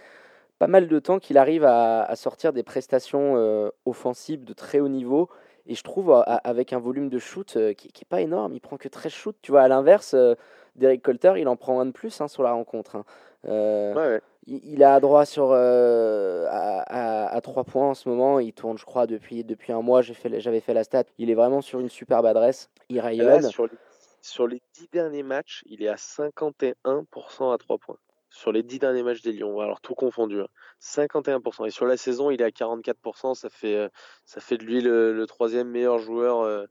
[0.60, 4.88] pas mal de temps qu'il arrive à, sortir des prestations euh, offensives de très haut
[4.88, 5.30] niveau.
[5.66, 8.76] Et je trouve avec un volume de shoot euh, qui, n'est pas énorme, il prend
[8.76, 9.36] que 13 shoots.
[9.40, 10.34] Tu vois, à l'inverse, euh,
[10.76, 12.96] Derek Colter, il en prend un de plus hein, sur la rencontre.
[12.96, 13.04] Hein.
[13.44, 18.40] Il, a droit sur à, à, 3 points en ce moment.
[18.40, 20.02] Il tourne, je crois, depuis, depuis un mois.
[20.02, 21.04] J'avais fait, fait la stat.
[21.18, 22.70] Il est vraiment sur une superbe adresse.
[22.88, 23.42] Il rayonne.
[23.42, 23.72] sur, les,
[24.20, 27.98] sur les 10 derniers matchs, il est à 51% à 3 points
[28.30, 30.40] sur les 10 derniers matchs des Lions, alors tout confondu,
[30.80, 31.62] 51%.
[31.62, 31.66] Hein.
[31.66, 33.88] Et sur la saison, il est à 44%, ça fait, euh,
[34.24, 36.64] ça fait de lui le, troisième meilleur joueur euh,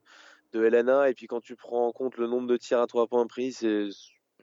[0.54, 1.10] de LNA.
[1.10, 3.52] Et puis quand tu prends en compte le nombre de tirs à 3 points pris,
[3.52, 3.90] c'est.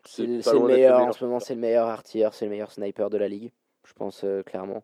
[0.07, 3.19] C'est le meilleur, en ce moment, c'est le meilleur artilleur, c'est le meilleur sniper de
[3.19, 3.51] la ligue,
[3.85, 4.83] je pense euh, clairement.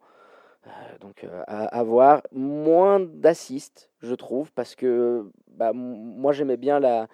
[1.00, 2.22] donc à, voir.
[2.32, 7.08] Moins d'assists, je trouve, parce que bah, moi j'aimais bien la,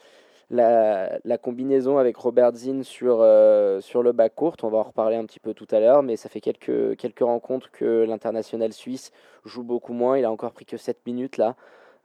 [0.50, 4.56] la, la, combinaison avec Robert Zinn sur, euh, sur le bas court.
[4.62, 7.20] On va en reparler un petit peu tout à l'heure, mais ça fait quelques, quelques
[7.20, 9.12] rencontres que l'international suisse
[9.44, 10.16] joue beaucoup moins.
[10.16, 11.56] Il a encore pris que 7 minutes là.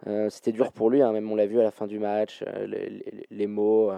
[0.08, 2.44] Euh, c'était dur pour lui, hein, même on l'a vu à la fin du match,
[2.46, 3.92] euh, les, les, mots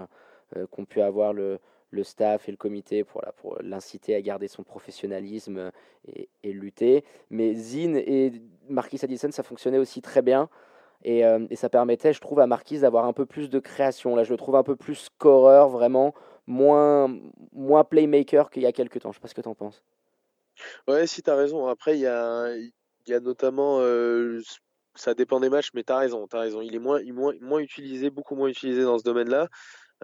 [0.70, 1.58] qu'ont pu avoir le,
[1.90, 5.70] le staff et le comité pour, pour l'inciter à garder son professionnalisme
[6.08, 7.04] et, et lutter.
[7.30, 8.32] Mais Zinn et
[8.68, 10.48] Marquis Addison, ça fonctionnait aussi très bien.
[11.06, 14.16] Euh, et, ça permettait, je trouve, à Marquise d'avoir un peu plus de création.
[14.16, 16.14] Là, je le trouve un peu plus scoreur, vraiment,
[16.46, 17.08] moins,
[17.52, 19.12] moins playmaker qu'il y a quelques temps.
[19.12, 19.82] Je sais pas ce que tu en penses.
[20.88, 21.66] Ouais, si tu as raison.
[21.68, 22.48] Après, il y a,
[23.06, 23.78] y a notamment.
[23.80, 24.40] Euh,
[24.94, 26.26] ça dépend des matchs, mais tu as raison.
[26.32, 26.60] Raison.
[26.62, 29.48] Il est moins, moins, moins utilisé, beaucoup moins utilisé dans ce domaine-là.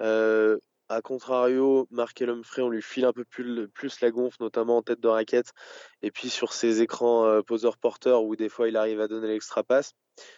[0.00, 0.58] Euh,
[0.94, 5.00] a contrario, Mark Humphrey, on lui file un peu plus, la gonfle, notamment en tête
[5.00, 5.52] de raquette.
[6.02, 9.62] Et puis sur ses écrans euh, poseur-porteur, où des fois il arrive à donner l'extra
[9.62, 9.94] passe.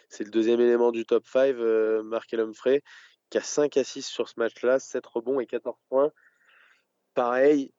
[0.09, 2.81] C'est le deuxième élément du top 5, euh, Mark Humphrey,
[3.29, 6.11] qui a 5 assists sur ce match-là, 7 rebonds et 14 points.
[7.13, 7.71] Pareil,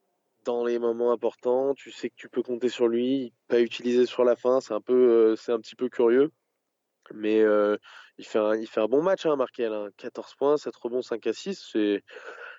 [0.44, 4.24] dans les moments importants, tu sais que tu peux compter sur lui, pas utilisé sur
[4.24, 4.94] la fin, c'est un, peu,
[5.32, 6.30] euh, c'est un petit peu curieux.
[7.14, 7.76] Mais euh,
[8.18, 9.90] il, fait un, bon match, hein, Markel.
[9.96, 11.64] 14 points, 7 rebonds, 5 assists.
[11.72, 12.02] C'est,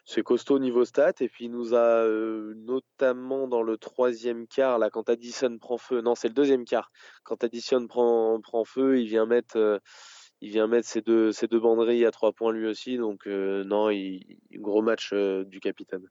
[0.07, 1.19] c'est costaud niveau stats.
[1.19, 5.77] Et puis il nous a euh, notamment dans le troisième quart, là, quand Addison prend
[5.77, 6.91] feu, non, c'est le deuxième quart,
[7.23, 9.79] quand Addison prend, prend feu, il vient mettre, euh,
[10.39, 12.97] il vient mettre ses deux, ses deux banderilles à 3 points lui aussi.
[12.97, 13.89] Donc, euh, non,
[14.53, 16.09] gros match du capitaine.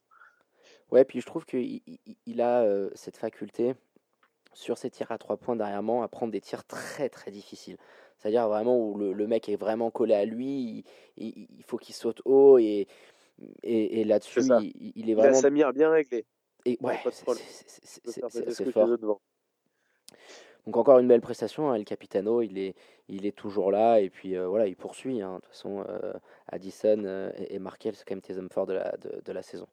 [0.90, 1.80] Ouais, puis je trouve qu'il
[2.26, 3.74] il a cette faculté
[4.52, 7.78] sur ses tirs à 3 points derrière moi à prendre des tirs très très difficiles.
[8.18, 10.84] C'est-à-dire vraiment où le, le, mec est vraiment collé à lui,
[11.16, 12.88] il, il faut qu'il saute haut et
[13.62, 14.40] et, là-dessus,
[14.94, 15.34] il, est vraiment.
[15.34, 16.24] Il a Samir bien réglé.
[16.64, 18.88] Et ouais, c'est fort.
[20.66, 22.74] Donc encore une belle prestation, hein, El Capitano, il est,
[23.08, 25.22] il est toujours là et puis euh, voilà, il poursuit.
[25.22, 25.36] Hein.
[25.36, 26.12] De toute façon, euh,
[26.48, 29.42] Addison euh, et, Markel, c'est quand même tes hommes forts de la, de, de, la
[29.42, 29.68] saison.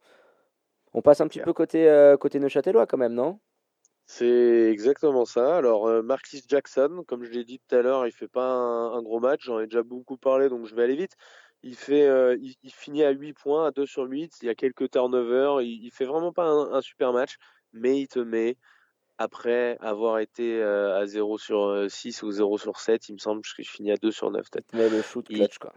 [0.94, 3.40] On passe un petit peu côté, côté Neuchâtelois quand même, non?
[4.06, 5.58] C'est exactement ça.
[5.58, 9.20] Alors Marquis Jackson, comme je l'ai dit tout à l'heure, il fait pas un gros
[9.20, 11.16] match, j'en ai déjà beaucoup parlé, donc je vais aller vite.
[11.64, 14.40] Il, fait, euh, il, finit à 8 points, à 2 sur 8.
[14.42, 15.62] Il y a quelques turnovers.
[15.62, 17.38] Il, il fait vraiment pas un, super match,
[17.72, 18.58] mais il te met,
[19.18, 23.18] après avoir été euh, à 0 sur 6 euh, ou 0 sur 7, il me
[23.18, 24.46] semble que je finis à 2 sur 9.
[24.74, 25.74] Mais le shoot clutch, quoi.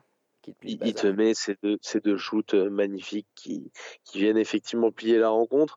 [0.62, 3.70] il, te met ces deux, ces deux shoots magnifiques qui,
[4.04, 5.76] qui viennent effectivement plier la rencontre.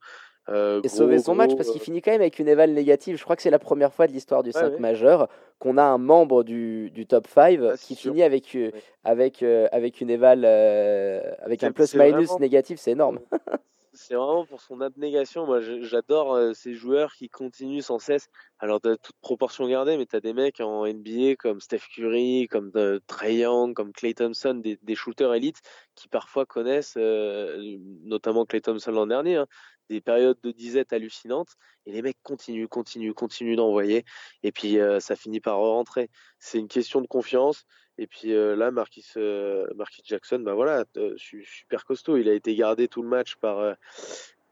[0.49, 3.17] Euh, et sauver son match parce qu'il euh, finit quand même avec une éval négative.
[3.17, 5.27] Je crois que c'est la première fois de l'histoire du 5 majeur
[5.59, 8.71] qu'on a un membre du, du top 5 ah, qui finit avec, euh,
[9.03, 12.79] avec, avec une éval, avec un plus-minus négatif.
[12.79, 13.19] C'est énorme.
[13.93, 15.45] c'est vraiment pour son abnégation.
[15.45, 18.29] Moi, j'adore ces joueurs qui continuent sans cesse.
[18.59, 22.47] Alors, de toute proportion gardée, mais tu as des mecs en NBA comme Steph Curry,
[22.49, 22.71] comme
[23.07, 25.61] Trey Young, comme Clay Thompson, des, des shooters élites
[25.95, 29.47] qui parfois connaissent, notamment Clay Thompson l'an dernier, hein,
[29.89, 34.05] des périodes de disette hallucinantes et les mecs continuent, continuent, continuent d'envoyer
[34.43, 36.09] et puis euh, ça finit par rentrer.
[36.39, 37.65] C'est une question de confiance
[37.97, 40.85] et puis euh, là Marquis, euh, Marquis Jackson, bah voilà,
[41.17, 42.17] super costaud.
[42.17, 43.75] Il a été gardé tout le match par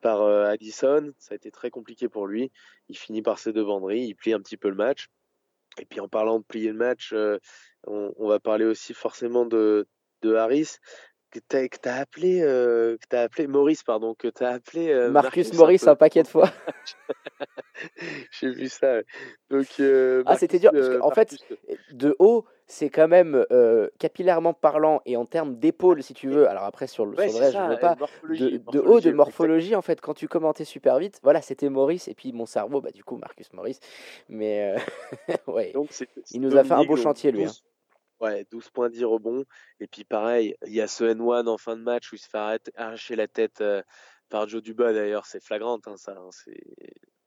[0.02, 2.52] par Addison, ça a été très compliqué pour lui.
[2.88, 5.10] Il finit par ses deux banderies, il plie un petit peu le match.
[5.80, 9.88] Et puis en parlant de plier le match, on, on, va parler aussi forcément de,
[10.22, 10.78] de Harris
[11.32, 15.10] que tu as, appelé euh, que as appelé Maurice pardon que tu as appelé euh,
[15.10, 16.52] Marcus, Maurice un, paquet de fois
[18.32, 19.02] j'ai vu ça
[19.50, 21.36] donc euh, ah c'était dur parce en fait
[21.92, 26.50] de haut c'est quand même euh, capillairement parlant et en termes d'épaule, si tu veux.
[26.50, 27.96] Alors après, sur le, Ouais, sur le reste, je ça, veux pas.
[27.96, 32.10] De, de haut, de morphologie, en fait, quand tu commentais super vite, voilà, c'était Maurice,
[32.10, 33.80] et puis mon cerveau, bah, du coup, Marcus Maurice.
[34.28, 35.90] Mais euh, ouais, Donc,
[36.32, 37.46] il nous a fait un beau chantier, lui.
[37.46, 37.52] hein.
[38.20, 39.44] 12 Ouais, 12 points, 10 rebonds.
[39.80, 42.30] Et puis pareil, il y a ce N1 en fin de match où il se
[42.30, 43.82] fait arracher la tête euh,
[44.30, 46.14] par Joe Duba d'ailleurs, c'est flagrant hein, ça.
[46.18, 46.30] hein.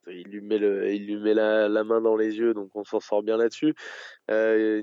[0.07, 0.93] Il lui met, le...
[0.93, 1.69] il lui met la...
[1.69, 3.75] la main dans les yeux, donc on s'en sort bien là-dessus.
[4.31, 4.83] Euh,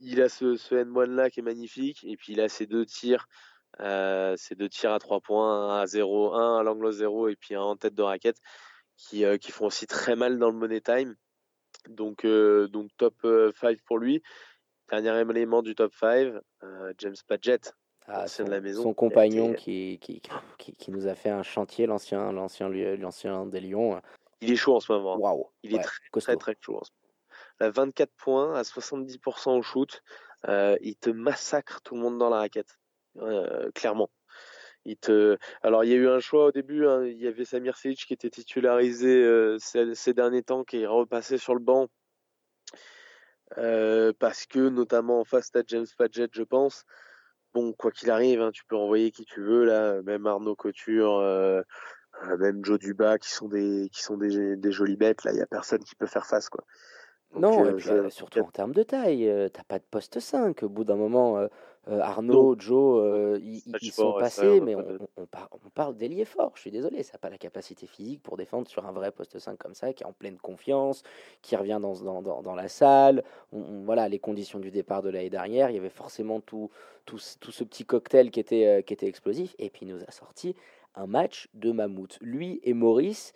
[0.00, 2.86] il a ce, ce N1 là qui est magnifique, et puis il a ses deux
[2.86, 3.26] tirs,
[3.80, 7.36] euh, ces deux tirs à 3 points, un à 0, un à l'angle 0 et
[7.36, 8.38] puis un en tête de raquette,
[8.96, 11.14] qui, euh, qui font aussi très mal dans le money time.
[11.88, 13.14] Donc, euh, donc top
[13.60, 14.22] 5 pour lui.
[14.90, 17.74] Dernier élément du top 5, euh, James Padgett,
[18.06, 20.22] Ah, l'ancien son, de la maison, son compagnon qui, qui,
[20.58, 24.00] qui, qui nous a fait un chantier, l'ancien, l'ancien, l'ancien des Lions.
[24.40, 25.18] Il est chaud en ce moment.
[25.18, 26.36] Waouh, Il est très, costaud.
[26.36, 27.14] très, très chaud en ce moment.
[27.60, 30.02] Il a 24 points à 70% au shoot.
[30.48, 32.78] Euh, il te massacre tout le monde dans la raquette.
[33.18, 34.10] Euh, clairement.
[34.84, 35.36] Il te...
[35.62, 36.86] Alors, il y a eu un choix au début.
[36.86, 37.04] hein.
[37.04, 40.86] Il y avait Samir Selic qui était titularisé euh, ces, ces derniers temps, qui est
[40.86, 41.88] repassé sur le banc.
[43.56, 46.84] Euh, parce que, notamment en face, à James Padgett, je pense.
[47.54, 50.02] Bon, quoi qu'il arrive, hein, tu peux envoyer qui tu veux, là.
[50.02, 51.62] Même Arnaud Couture, euh,
[52.24, 55.24] euh, même Joe Duba, qui sont des, qui sont des, des jolies bêtes.
[55.24, 56.64] Là, il y a personne qui peut faire face, quoi.
[57.32, 60.20] Donc, Non, euh, et puis, je- surtout en termes de taille, t'as pas de poste
[60.20, 60.62] 5.
[60.62, 61.48] Au bout d'un moment,
[61.90, 66.52] euh, Arnaud, Joe, euh, ils, sont fort, ouais, ça, passés, mais on, parle d'ailier fort.
[66.54, 69.38] Je suis désolé, ça n'a pas la capacité physique pour défendre sur un vrai poste
[69.38, 71.02] 5 comme ça, qui est en pleine confiance,
[71.40, 73.24] qui revient dans, dans, dans, dans la salle.
[73.52, 76.70] On- voilà, les conditions du départ de l'année dernière, il y avait forcément tout,
[77.06, 79.54] tout, ce- tout ce petit cocktail qui était, euh, qui était explosif.
[79.58, 80.54] Et puis il nous a sorti
[80.94, 82.18] un match de mammouth.
[82.20, 83.32] Lui et Maurice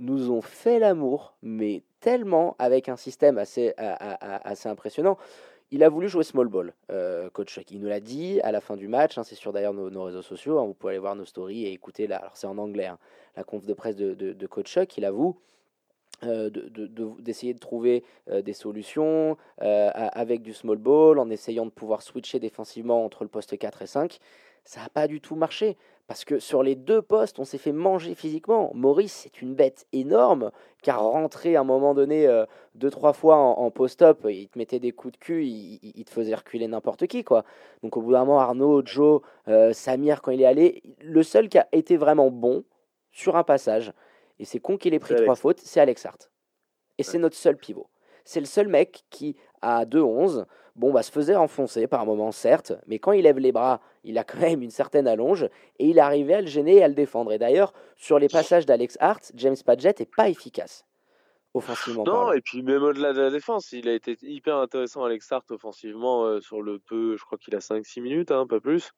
[0.00, 3.74] nous ont fait l'amour, mais tellement avec un système assez
[4.64, 5.18] impressionnant.
[5.70, 7.70] Il a voulu jouer small ball, euh, coach Chuck.
[7.70, 9.16] Il nous l'a dit à la fin du match.
[9.16, 10.58] hein, c'est sur d'ailleurs nos, réseaux sociaux.
[10.58, 12.16] hein, vous pouvez aller voir nos stories et écouter la.
[12.18, 12.86] Alors c'est en anglais.
[12.86, 12.98] hein,
[13.36, 14.96] la conf de presse de, de, coach Chuck.
[14.98, 15.38] Il avoue
[16.24, 21.30] euh, de- de- de- d'essayer de, trouver euh, des solutions avec du small ball, en
[21.30, 24.18] essayant de pouvoir switcher défensivement entre le poste 4 et 5.
[24.64, 25.76] Ça n'a pas du tout marché.
[26.08, 28.70] Parce que sur les deux postes, on s'est fait manger physiquement.
[28.74, 30.50] Maurice, c'est une bête énorme,
[30.82, 34.58] car rentrer à un moment donné euh, deux, trois fois en, en post-up, il te
[34.58, 37.24] mettait des coups de cul, il, il- il te faisait reculer n'importe qui.
[37.24, 37.44] quoi.
[37.82, 41.48] Donc au bout d'un moment, Arnaud, Joe, euh, Samir, quand il est allé, le seul
[41.48, 42.64] qui a été vraiment bon
[43.12, 43.92] sur un passage,
[44.38, 45.40] et c'est con qu'il ait pris trois Alex.
[45.40, 46.30] fautes, c'est Alex Hart.
[46.98, 47.86] Et c'est notre seul pivot.
[48.24, 50.44] C'est le seul mec qui, à 2-11,
[50.76, 54.18] bon, bah, se faisait enfoncer par moment, certes, mais quand il lève les bras, il
[54.18, 55.44] a quand même une certaine allonge,
[55.78, 57.32] et il arrivait à le gêner et à le défendre.
[57.32, 60.84] Et d'ailleurs, sur les passages d'Alex Hart, James Padgett n'est pas efficace,
[61.54, 62.32] offensivement Non, parlant.
[62.32, 66.24] et puis même au-delà de la défense, il a été hyper intéressant Alex Hart offensivement
[66.24, 68.90] euh, sur le peu, je crois qu'il a 5-6 minutes, hein, pas plus.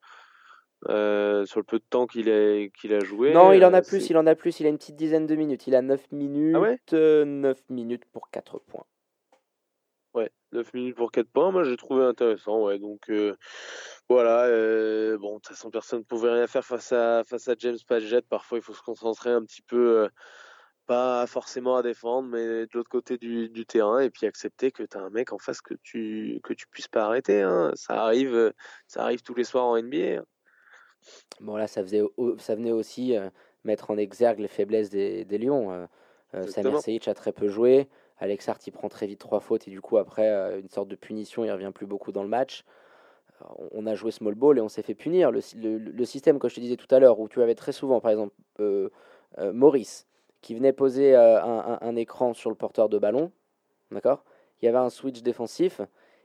[0.89, 3.33] Euh, sur le peu de temps qu'il a, qu'il a joué.
[3.33, 5.25] Non, il en a euh, plus, il en a plus, il a une petite dizaine
[5.25, 5.65] de minutes.
[5.65, 6.77] Il a 9 minutes, Ah ouais?
[6.93, 8.83] euh, 9 minutes pour 4 points.
[10.15, 12.79] Ouais, 9 minutes pour 4 points, moi j'ai trouvé intéressant, ouais.
[12.79, 13.35] Donc euh,
[14.07, 17.55] voilà, euh, bon, de toute façon personne ne pouvait rien faire face à face à
[17.59, 18.25] James Padgett.
[18.25, 20.09] Parfois il faut se concentrer un petit peu, euh,
[20.85, 24.83] pas forcément à défendre, mais de l'autre côté du, du terrain et puis accepter que
[24.83, 27.41] tu as un mec en face que tu que tu puisses pas arrêter.
[27.41, 27.71] Hein.
[27.75, 28.53] Ça arrive,
[28.87, 30.19] ça arrive tous les soirs en NBA.
[30.19, 30.25] hein.
[31.41, 32.01] Bon, là, ça, faisait,
[32.37, 33.15] ça venait aussi
[33.65, 35.87] mettre en exergue les faiblesses des, des Lions.
[36.47, 36.79] Samir.
[36.79, 37.89] Seyic a très peu joué.
[38.19, 40.87] Alex Hart, il prend très vite trois fautes et du coup, après, euh, une sorte
[40.87, 42.63] de punition, il revient plus beaucoup dans le match.
[43.39, 45.31] Alors, on- a joué small ball et on s'est fait punir.
[45.31, 47.55] Le, sy- le- le système, comme je te disais tout à l'heure, où tu avais
[47.55, 48.89] très souvent, par exemple, euh,
[49.39, 50.07] euh, Maurice,
[50.41, 53.31] qui venait poser euh, un écran sur le porteur de ballon,
[53.91, 54.23] d'accord?
[54.61, 55.81] Il y avait un switch défensif,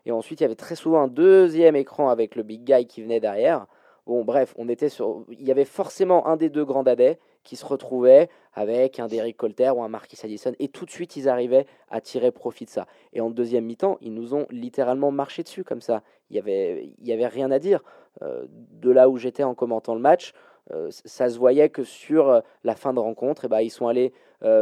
[0.07, 3.03] et ensuite il y avait très souvent un deuxième écran avec le big guy qui
[3.03, 3.66] venait derrière.
[4.07, 5.24] Bon, bref, on était sur.
[5.31, 9.37] Il y avait forcément un des deux grands dadais qui se retrouvait avec un Derrick
[9.37, 12.70] Colter ou un Marquis Addison, et tout de suite ils arrivaient à tirer profit de
[12.70, 12.87] ça.
[13.12, 16.03] Et en deuxième mi-temps, ils nous ont littéralement marché dessus comme ça.
[16.31, 17.83] Il y avait, y avait rien à dire.
[18.22, 20.33] Euh, de là où j'étais en commentant le match,
[20.72, 23.88] euh, ça se voyait que sur euh, la fin de rencontre, eh ben, ils sont
[23.88, 24.12] allés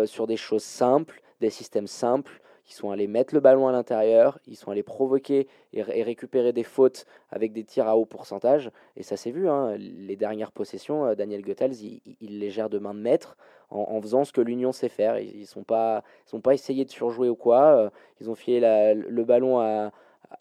[0.07, 2.41] sur des choses simples, des systèmes simples.
[2.69, 6.03] Ils sont allés mettre le ballon à l'intérieur, ils sont allés provoquer et, ré- et
[6.03, 8.71] récupérer des fautes avec des tirs à haut pourcentage.
[8.97, 12.79] Et ça s'est vu, hein, les dernières possessions, euh, Daniel Goethals, il, les gère de
[12.79, 13.37] main de maître
[13.71, 15.19] en, faisant ce que l'Union sait faire.
[15.19, 17.77] Ils ne sont pas, ils sont pas essayé de surjouer ou quoi.
[17.77, 17.91] euh,
[18.21, 18.61] Ils ont filé
[18.95, 19.91] le ballon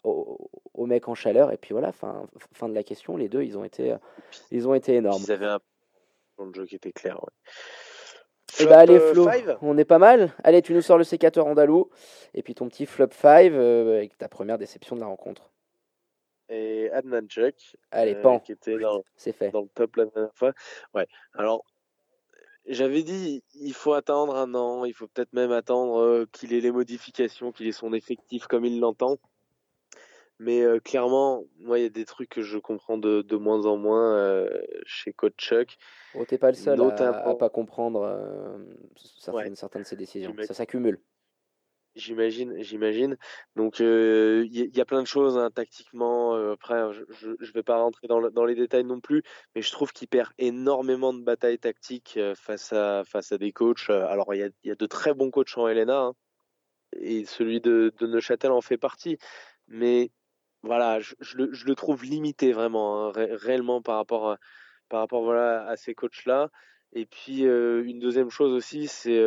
[0.04, 1.52] au, mec en chaleur.
[1.52, 2.26] Et puis voilà, fin,
[2.68, 3.98] de la question, les deux, ils ont été, euh,
[4.50, 5.22] ils ont été énormes.
[5.26, 7.22] Ils avaient un jeu qui était clair.
[7.22, 7.50] Ouais.
[8.60, 10.32] Eh bah allez euh, Flo, five on est pas mal.
[10.42, 11.90] Allez, tu nous sors le sécateur andalou
[12.34, 15.50] et puis ton petit flop 5 avec ta première déception de la rencontre.
[16.48, 17.76] et Adnan Chuck.
[17.90, 18.40] Allez, pan.
[18.40, 19.50] Qui était dans, fait.
[19.50, 20.52] dans le top la dernière fois.
[20.94, 21.06] Ouais.
[21.34, 21.64] Alors,
[22.66, 26.72] j'avais dit, il faut attendre un an, il faut peut-être même attendre qu'il ait les
[26.72, 29.18] modifications, qu'il ait son effectif comme il l'entend.
[30.38, 33.76] Mais clairement, moi, il y a des trucs que je comprends de, de moins en
[33.76, 34.46] moins
[34.84, 35.76] chez Coach Chuck.
[36.14, 38.06] Oh, t'es pas le seul à, à, pas comprendre
[38.96, 40.34] certaines, certaines, de ses décisions.
[40.46, 41.00] Ça s'accumule.
[41.98, 43.16] J'imagine, j'imagine.
[43.56, 46.34] Donc il y, y, a plein de choses hein, tactiquement.
[46.52, 49.24] après, je ne vais pas rentrer dans, dans, les détails non plus,
[49.54, 53.90] mais je trouve qu'il perd énormément de batailles tactiques face à face à des coachs.
[53.90, 56.14] Alors il y a, y a, de très bons coachs en LNA, hein,
[56.92, 59.18] et celui de, de Neuchâtel en fait partie.
[59.66, 60.12] Mais
[60.62, 64.38] voilà, je, le, trouve limité vraiment, hein, ré réellement par rapport à,
[64.88, 66.50] par rapport voilà à ces coachs là.
[66.94, 69.22] Et puis une deuxième chose aussi, c'est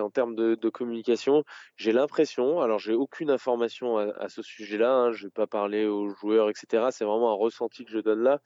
[0.00, 1.44] en termes de, communication.
[1.76, 6.08] J'ai l'impression, alors j'ai aucune information à, ce sujet-là, hein, je vais pas parler aux
[6.08, 6.86] joueurs, etc.
[6.90, 8.40] C'est vraiment un ressenti que je donne là.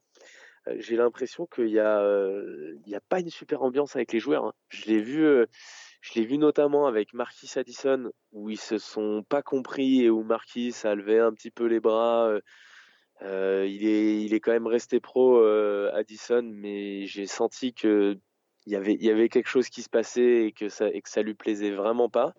[0.78, 2.03] J'ai l'impression qu'il y a,
[2.87, 4.47] il a pas une super ambiance avec les joueurs.
[4.47, 4.53] Hein.
[4.68, 5.47] Je l'ai vu
[6.07, 10.22] je l'ai vu notamment avec Marquis Addison, où ils se sont pas compris et où
[10.22, 12.30] Marquis a levé un petit peu les bras.
[13.22, 18.18] Euh, il, est, il est quand même resté pro, euh, Addison, mais j'ai senti que
[18.66, 21.09] y avait, il y avait quelque chose qui se passait et que ça, et que
[21.09, 22.34] ça lui plaisait vraiment pas.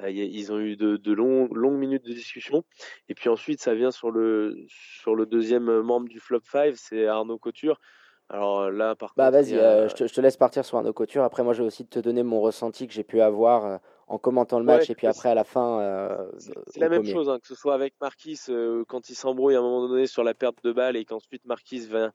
[0.00, 2.64] Euh, ils ont eu de, longues minutes de discussion.
[3.08, 7.06] Et puis ensuite, ça vient sur le, sur le deuxième membre du flop 5, c'est
[7.06, 7.80] Arnaud Couture.
[8.28, 11.22] Alors là, par bah, vas-y, je, te, je, te, laisse partir sur Arnaud Couture.
[11.22, 14.58] Après, moi, je vais aussi te donner mon ressenti que j'ai pu avoir en commentant
[14.58, 15.80] le match ouais, et puis après à la fin.
[15.80, 17.12] Euh, c'est la même premier.
[17.12, 20.06] chose, hein, que ce soit avec Marquis euh, quand il s'embrouille à un moment donné
[20.06, 22.12] sur la perte de balle et qu'ensuite Marquis vient,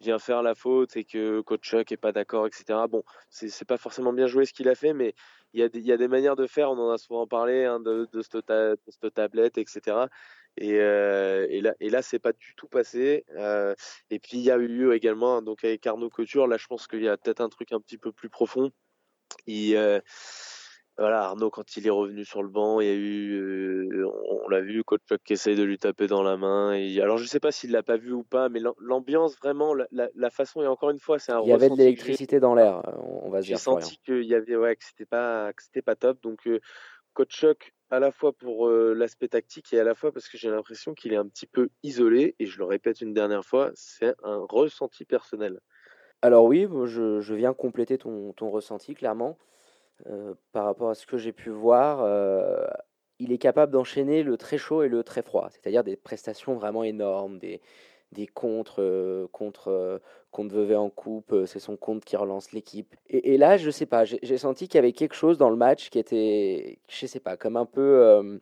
[0.00, 2.80] vient faire la faute et que coach Chuck est pas d'accord, etc.
[2.90, 5.14] Bon, c'est pas forcément bien joué ce qu'il a fait, mais
[5.54, 6.70] il y, a des, il y a des manières de faire.
[6.70, 9.96] On en a souvent parlé hein, de, de, cette ta, de, cette tablette, etc.
[10.60, 13.24] Et, euh, et, là, et là, c'est pas du tout passé.
[13.30, 13.74] Euh,
[14.10, 16.46] et puis il y a eu également donc avec Arnaud Couture.
[16.46, 18.70] Là, je pense qu'il y a peut-être un truc un petit peu plus profond.
[19.46, 20.00] Il, euh,
[20.98, 24.60] voilà, Arnaud, quand il est revenu sur le banc, il y a eu, on, l'a
[24.60, 26.74] vu, coach Chuck qui essaye de lui taper dans la main.
[26.74, 29.86] Et, alors, je sais pas s'il l'a pas vu ou pas, mais l'ambiance, vraiment, la,
[29.92, 32.54] la, la, façon, et encore une fois, c'est un Il y avait de l'électricité dans
[32.54, 33.56] l'air, on va dire.
[33.56, 36.20] J'ai senti qu'il y avait, ouais, que c'était pas, que c'était pas top.
[36.20, 36.46] Donc,
[37.14, 40.38] coach Chuck, à la fois pour euh, l'aspect tactique et à la fois parce que
[40.38, 42.36] j'ai l'impression qu'il est un petit peu isolé.
[42.38, 45.60] Et je le répète une dernière fois, c'est un ressenti personnel.
[46.22, 49.38] Alors oui, je, viens compléter ton, ton ressenti, clairement.
[50.06, 52.66] Euh, par rapport à ce que j'ai pu voir, euh,
[53.18, 56.84] il est capable d'enchaîner le très chaud et le très froid, c'est-à-dire des prestations vraiment
[56.84, 57.60] énormes, des,
[58.12, 60.00] des contres euh, contre,
[60.30, 62.94] contre Vevey en coupe, c'est son compte qui relance l'équipe.
[63.08, 65.56] Et, et, là, je sais pas, j'ai senti qu'il y avait quelque chose dans le
[65.56, 68.40] match qui était, je sais pas, comme un peu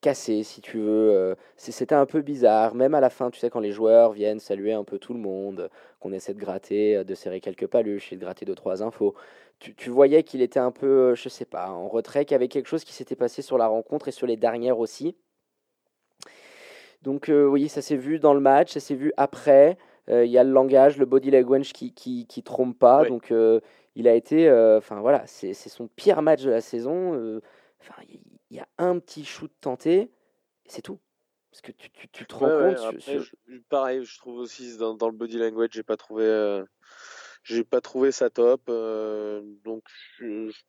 [0.00, 1.36] cassé, si tu veux.
[1.56, 4.72] C'était un peu bizarre, même à la fin, tu sais, quand les joueurs viennent saluer
[4.72, 8.20] un peu tout le monde, qu'on essaie de gratter, de serrer quelques paluches et de
[8.20, 9.14] gratter deux, trois infos
[9.58, 12.48] tu, tu voyais qu'il était un peu, je sais pas, en retrait, qu'il y avait
[12.48, 15.16] quelque chose qui s'était passé sur la rencontre et sur les dernières aussi.
[17.02, 19.78] Donc euh, oui, ça s'est vu dans le match, ça s'est vu après.
[20.08, 23.04] Euh, il y a le langage, le body language qui, qui, qui trompe pas.
[23.04, 23.60] Donc euh,
[23.94, 27.40] il a été, enfin voilà, c'est son pire match de la saison.
[27.80, 28.02] Enfin,
[28.50, 30.10] il y a un petit shoot tenté, et
[30.66, 30.98] c'est tout.
[31.50, 32.94] Parce que tu, tu, tu te rends ouais, compte.
[32.94, 33.22] Ouais, sur, sur...
[33.22, 36.62] Je, pareil, je trouve aussi dans, dans le body language, j'ai pas trouvé
[37.42, 38.62] j'ai pas trouvé ça top.
[38.68, 39.84] Euh, donc
[40.18, 40.60] je, je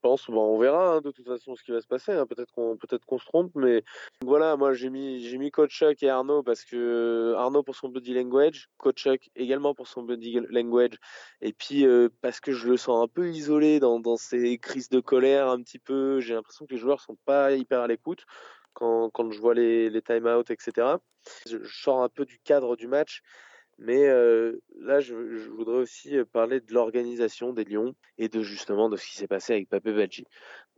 [0.00, 2.12] pense, bon, on verra hein, de toute façon ce qui va se passer.
[2.12, 2.26] Hein.
[2.26, 3.84] Peut-être qu'on peut-être se trompe, mais
[4.22, 7.88] voilà, moi j'ai mis j'ai mis Coach Chuck et Arnaud parce que Arnaud pour son
[7.88, 10.94] body language, Coach Chuck également pour son body language,
[11.40, 14.88] et puis euh, parce que je le sens un peu isolé dans dans ses crises
[14.88, 16.20] de colère un petit peu.
[16.20, 18.24] J'ai l'impression que les joueurs sont pas hyper à l'écoute.
[18.74, 20.98] Quand, quand je vois les, les time-out, etc.
[21.48, 23.22] Je, je sors un peu du cadre du match
[23.78, 28.88] mais euh, là, je, je, voudrais aussi parler de l'organisation des Lions et de justement
[28.88, 30.24] de ce qui s'est passé avec Papé Badji.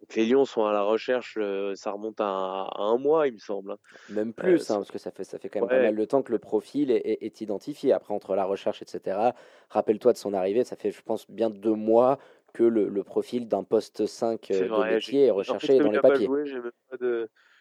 [0.01, 3.34] Donc les Lions sont à la recherche, euh, ça remonte à, à, un mois, il
[3.34, 3.76] me semble.
[4.11, 5.76] Même plus, euh, hein, parce que ça fait, ça fait quand même ouais.
[5.76, 7.92] pas mal de temps que le profil est, est, est identifié.
[7.92, 9.30] Après, entre la recherche, etc.,
[9.70, 12.18] rappelle-toi de son arrivée, ça fait, je pense, bien deux mois
[12.53, 15.90] que le, le profil d'un poste 5 de vrai, métier est recherché en fait, dans
[15.90, 16.28] les papiers.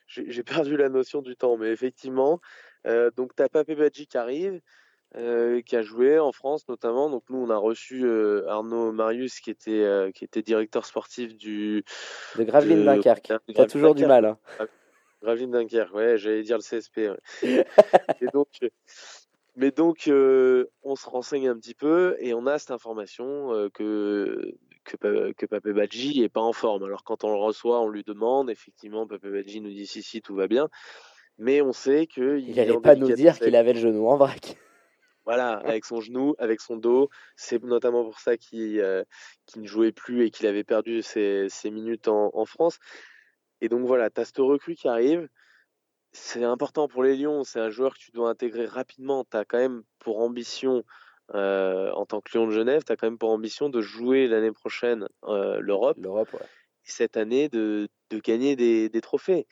[0.08, 2.40] J'ai perdu la notion du temps, mais effectivement,
[2.86, 4.62] euh, donc tu as Papé Badji qui arrive,
[5.16, 7.10] euh, qui a joué en France notamment.
[7.10, 11.36] Donc nous, on a reçu euh, Arnaud Marius, qui était euh, qui était directeur sportif
[11.36, 11.86] du
[12.36, 13.32] de Gravelines Dunkerque.
[13.48, 14.26] Tu as toujours du mal.
[14.26, 14.38] Hein.
[15.24, 16.98] Gravelines Dunkerque, ouais, j'allais dire le CSP.
[16.98, 17.18] Ouais.
[18.22, 18.50] et donc,
[19.56, 20.10] mais donc,
[20.84, 25.72] on se renseigne un petit peu et on a cette information que que, que Papé
[25.72, 26.84] Badji est pas en forme.
[26.84, 28.50] Alors quand on le reçoit, on lui demande.
[28.50, 30.68] Effectivement, Papé Badji nous dit si si tout va bien.
[31.38, 34.58] mais on sait que il n'allait pas nous dire qu'il avait le genou en vrac.
[35.28, 37.10] Voilà, avec son genou, avec son dos.
[37.36, 39.04] C'est notamment pour ça qu'il euh,
[39.58, 42.80] ne jouait plus et qu'il avait perdu ses, minutes en, France.
[43.60, 45.28] Et donc voilà, tu as ce recrue qui arrive.
[46.14, 47.44] C'est important pour les Lions.
[47.44, 49.26] C'est un joueur que tu dois intégrer rapidement.
[49.30, 50.86] Tu as quand même pour ambition,
[51.36, 54.28] euh, en tant que Lion de Genève, tu as quand même pour ambition de jouer
[54.28, 55.98] l'année prochaine euh, l'Europe.
[56.00, 56.48] L'Europe, ouais.
[56.84, 59.46] cette année, de, de gagner des, des trophées.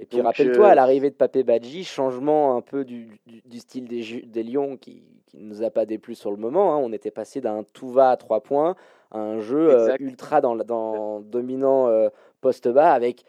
[0.00, 3.86] Et puis rappelle-toi, à euh, l'arrivée de Papé Badji, changement un peu du, du, style
[3.86, 6.74] des, des Lions qui ne nous a pas déplu sur le moment.
[6.74, 6.78] Hein.
[6.82, 8.74] On était passé d'un tout va à trois points
[9.12, 12.08] à un jeu euh, ultra dans, dans dominant euh,
[12.40, 13.24] poste bas avec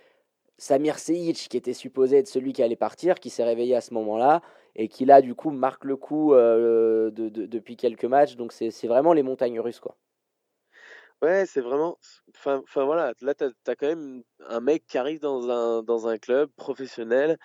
[0.57, 3.93] Samir Seyic qui était supposé être celui qui allait partir, qui s'est réveillé à ce
[3.93, 4.41] moment-là
[4.75, 8.35] et qui là du coup marque le coup de, depuis quelques matchs.
[8.35, 9.95] Donc c'est vraiment les montagnes russes quoi.
[11.25, 11.97] Ouais, c'est vraiment.
[12.37, 16.19] Enfin, voilà, là, tu as, quand même un mec qui arrive dans un, dans un
[16.19, 17.39] club professionnel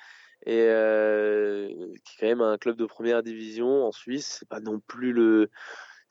[0.44, 1.68] et euh,
[2.04, 4.36] qui est quand même un club de première division en Suisse.
[4.40, 5.48] C'est pas non plus le.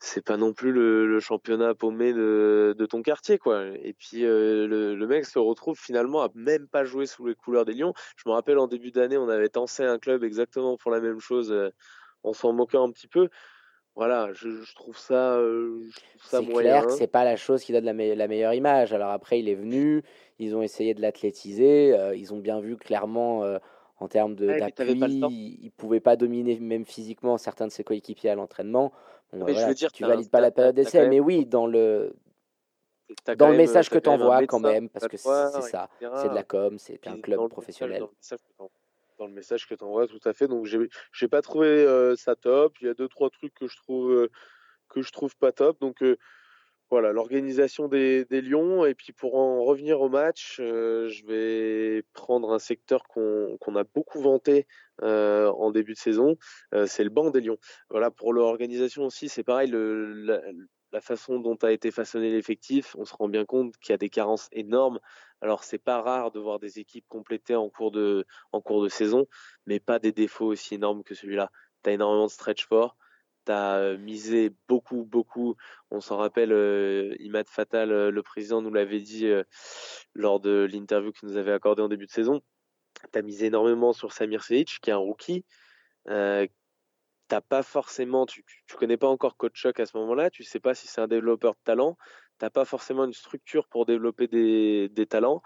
[0.00, 3.66] C'est pas non plus le, championnat paumé de, de, ton quartier, quoi.
[3.84, 7.34] Et puis euh, le, le, mec se retrouve finalement à même pas jouer sous les
[7.36, 7.94] couleurs des Lions.
[8.16, 11.20] Je me rappelle en début d'année, on avait tensé un club exactement pour la même
[11.20, 11.70] chose, euh,
[12.24, 13.28] en s'en moquant un petit peu
[14.00, 15.86] voilà, je, trouve ça, euh,
[16.24, 18.94] C'est clair que c'est pas la chose qui donne la, la, meilleure image.
[18.94, 20.02] Alors après, il est venu,
[20.38, 23.58] ils ont essayé de l'athlétiser, euh, ils ont bien vu clairement euh,
[23.98, 28.34] en termes de d'appui, il pouvait pas dominer même physiquement certains de ses coéquipiers à
[28.34, 28.90] l'entraînement.
[29.34, 32.14] Bon, je veux dire, tu valides pas la période d'essai, mais oui, dans le
[33.36, 35.28] dans le message que tu envoies quand même, parce que c'est
[35.60, 38.06] ça, c'est de la com, c'est un club professionnel
[39.20, 40.48] dans le message que tu envoies, tout à fait.
[40.48, 42.76] Donc, j'ai n'ai pas trouvé euh, ça top.
[42.80, 44.30] Il y a deux, trois trucs que je trouve, euh,
[44.88, 45.78] que je trouve pas top.
[45.80, 46.16] Donc, euh,
[46.90, 48.86] voilà, l'organisation des, des, Lions.
[48.86, 54.20] Et puis, pour en revenir au match, je vais prendre un secteur qu'on a beaucoup
[54.20, 54.66] vanté
[55.00, 56.36] en début de saison.
[56.86, 57.58] c'est le banc des Lions.
[57.90, 59.70] Voilà, pour l'organisation aussi, c'est pareil.
[59.70, 60.50] Le,
[61.00, 64.10] façon dont a été façonné l'effectif, on se rend bien compte qu'il y a des
[64.10, 64.98] carences énormes.
[65.40, 68.24] Alors c'est pas rare de voir des équipes complétées en cours de
[68.88, 69.26] saison,
[69.66, 71.50] mais pas des défauts aussi énormes que celui-là.
[71.84, 72.96] Tu as énormément de stretch fort,
[73.46, 75.56] tu as euh, misé beaucoup beaucoup,
[75.90, 79.26] on s'en rappelle euh, Imad Fatal euh, le président nous l'avait dit
[80.14, 82.42] lors de l'interview qu'il nous avait accordé en début de saison.
[83.12, 85.44] Tu as misé énormément sur Samir Seic qui est un rookie
[87.30, 90.58] t'as pas forcément, tu, tu connais pas encore Coach Shock à ce moment-là, tu sais
[90.58, 91.96] pas si c'est un développeur de talent,
[92.38, 95.40] t'as pas forcément une structure pour développer des, des talents.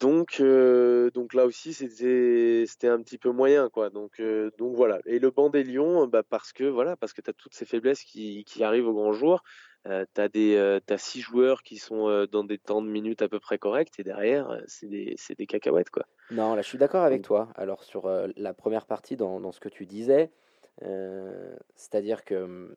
[0.00, 3.88] Donc, euh, donc là aussi, c'était, un petit peu moyen, quoi.
[3.88, 4.98] Donc, euh, donc voilà.
[5.06, 8.02] Et le banc des Lions, bah parce que voilà, parce que t'as toutes ces faiblesses
[8.02, 9.44] qui, qui arrivent au grand jour.
[9.86, 13.28] Euh, t'as des, euh, t'as six joueurs qui sont dans des temps de minutes à
[13.28, 16.04] peu près corrects, et derrière, c'est des, des cacahuètes, quoi.
[16.32, 17.48] Non, là, je suis d'accord avec toi.
[17.54, 20.32] Alors sur la première partie, dans, dans ce que tu disais,
[20.80, 22.74] c'est-à-dire que hum,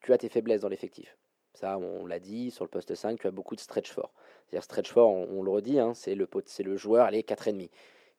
[0.00, 1.16] tu, as tes faiblesses dans l'effectif.
[1.54, 4.12] Ça, on l'a dit, sur le poste 5, tu as beaucoup de stretch fort.
[4.46, 7.70] C'est-à-dire stretch fort, on, le redit, hein, c'est le, le joueur, allez, 4,5.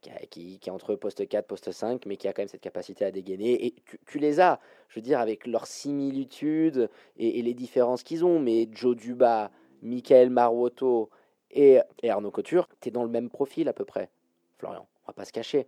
[0.01, 2.61] Qui, qui, qui, est entre poste 4, poste 5, mais qui a quand même cette
[2.61, 3.65] capacité à dégainer.
[3.65, 8.39] Et tu, les as, je veux dire, avec leurs similitudes et, les différences qu'ils ont.
[8.39, 9.51] Mais Joe Duba,
[9.81, 11.09] Michael Maruoto
[11.51, 14.09] et, et Arnaud Couture, tu es dans le même profil à peu près,
[14.57, 14.87] Florian.
[15.07, 15.67] On va pas se cacher.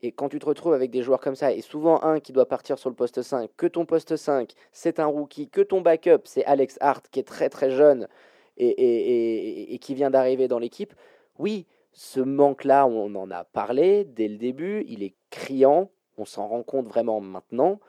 [0.00, 2.46] Et quand tu te retrouves avec des joueurs comme ça, et souvent un qui doit
[2.46, 6.22] partir sur le poste 5, que ton poste 5, c'est un rookie, que ton backup,
[6.24, 8.08] c'est Alex Hart, qui est très très jeune
[8.56, 10.94] et, et, et, qui vient d'arriver dans l'équipe,
[11.38, 16.46] oui, ce manque-là, on en a parlé dès le début, il est criant, on s'en
[16.46, 17.80] rend compte vraiment maintenant.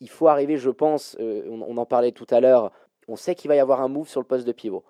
[0.00, 2.72] Il faut arriver, je pense, euh, on, en parlait tout à l'heure,
[3.08, 4.84] on sait qu'il va y avoir un move sur le poste de pivot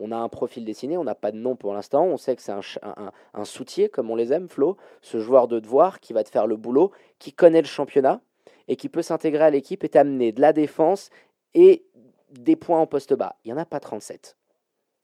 [0.00, 2.42] on a un profil dessiné, on n'a pas de nom pour l'instant, on sait que
[2.42, 6.30] c'est un, soutier, comme on les aime, Flo, ce joueur de devoir qui va te
[6.30, 8.20] faire le boulot, qui connaît le championnat
[8.66, 11.10] et qui peut s'intégrer à l'équipe et t'amener de la défense
[11.54, 11.84] et
[12.30, 13.36] des points en poste bas.
[13.44, 14.36] Il n'y en a pas 37,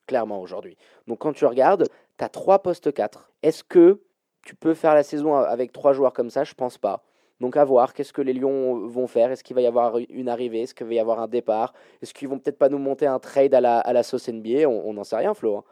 [0.06, 0.76] clairement aujourd'hui.
[1.06, 1.88] Donc quand tu regardes,
[2.18, 3.30] tu as 3 postes 4.
[3.42, 4.00] Est-ce que
[4.42, 6.44] tu peux faire la saison avec trois joueurs comme ça?
[6.44, 7.02] Je pense pas.
[7.40, 10.28] Donc à voir, qu'est-ce que les Lions vont faire Est-ce qu'il va y avoir une
[10.28, 10.62] arrivée?
[10.62, 11.74] Est-ce qu'il va y avoir un départ?
[12.00, 14.66] Est-ce qu'ils vont peut-être pas nous monter un trade à la, à la sauce NBA
[14.66, 15.56] On n'en sait rien, Flo.
[15.56, 15.64] Hein.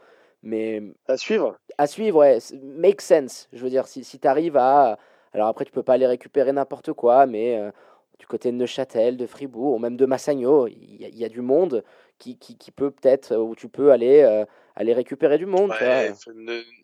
[0.42, 1.56] Mais à suivre.
[1.78, 2.38] À suivre, ouais.
[2.62, 3.48] Make sense.
[3.52, 4.98] Je veux dire, si, si tu arrives à...
[5.32, 7.70] Alors après, tu peux pas aller récupérer n'importe quoi, mais euh,
[8.18, 11.82] du côté de Neuchâtel, de Fribourg, ou même de Massagno, il y, a du monde
[12.18, 14.20] qui, qui, qui peut peut-être, où tu peux aller...
[14.22, 14.44] Euh,
[14.76, 15.70] aller récupérer du monde.
[15.80, 16.12] Ouais,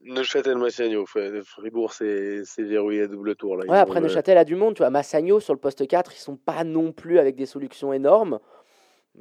[0.04, 3.56] Neuchâtel, Massagno, Fribourg, c'est verrouillé à double tour.
[3.56, 3.66] Là.
[3.66, 4.90] Ouais, après Neuchâtel a du monde, tu vois.
[4.90, 8.38] Massagno, sur le poste 4, ils sont pas non plus avec des solutions énormes.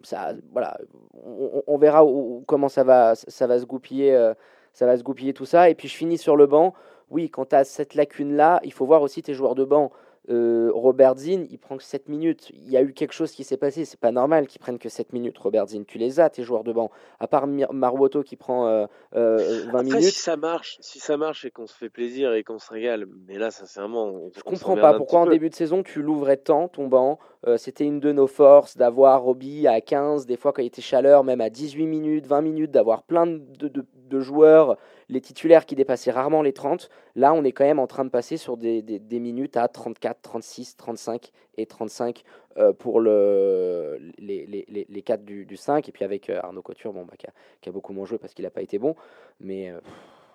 [0.04, 0.78] Ça, voilà,
[1.14, 4.34] on, verra où, comment ça va, ça va se goupiller euh,
[4.74, 5.70] ça va se goupiller tout ça.
[5.70, 6.74] Et puis je finis sur le banc.
[7.10, 9.92] Oui, quand tu as cette lacune-là, il faut voir aussi tes joueurs de banc.
[10.30, 12.52] Euh, Robert Zinn, il prend que 7 minutes.
[12.54, 13.86] Il y a eu quelque chose qui s'est passé.
[13.86, 15.86] C'est pas normal qu'il prenne que 7 minutes, Robert Zinn.
[15.86, 16.92] Tu les as, tes joueurs de banc.
[17.20, 20.02] À part Maruoto qui prend 20 Après, minutes.
[20.02, 23.08] Si ça marche, si ça marche et qu'on se fait plaisir et qu'on se régale,
[23.28, 26.68] mais là, sincèrement, on, je comprends pas pourquoi en début de saison tu l'ouvrais tant
[26.68, 27.20] ton banc.
[27.58, 31.24] C'était une de nos forces d'avoir Roby à 15, des fois quand il était chaleur,
[31.24, 33.86] même à 18 minutes, 20 minutes, d'avoir plein de, de, de
[34.18, 34.78] joueurs
[35.10, 38.10] les titulaires qui dépassaient rarement les 30, là on est quand même en train de
[38.10, 42.24] passer sur des, minutes à 34, 36, 35 et 35
[42.58, 45.88] euh, pour le, les, les, les 4 du, du, 5.
[45.88, 47.32] Et puis avec euh, Arnaud Couture, bon, bah, qui, a,
[47.62, 48.96] qui, a, beaucoup moins joué parce qu'il n'a pas été bon.
[49.40, 49.80] Mais euh,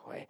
[0.09, 0.27] ouais,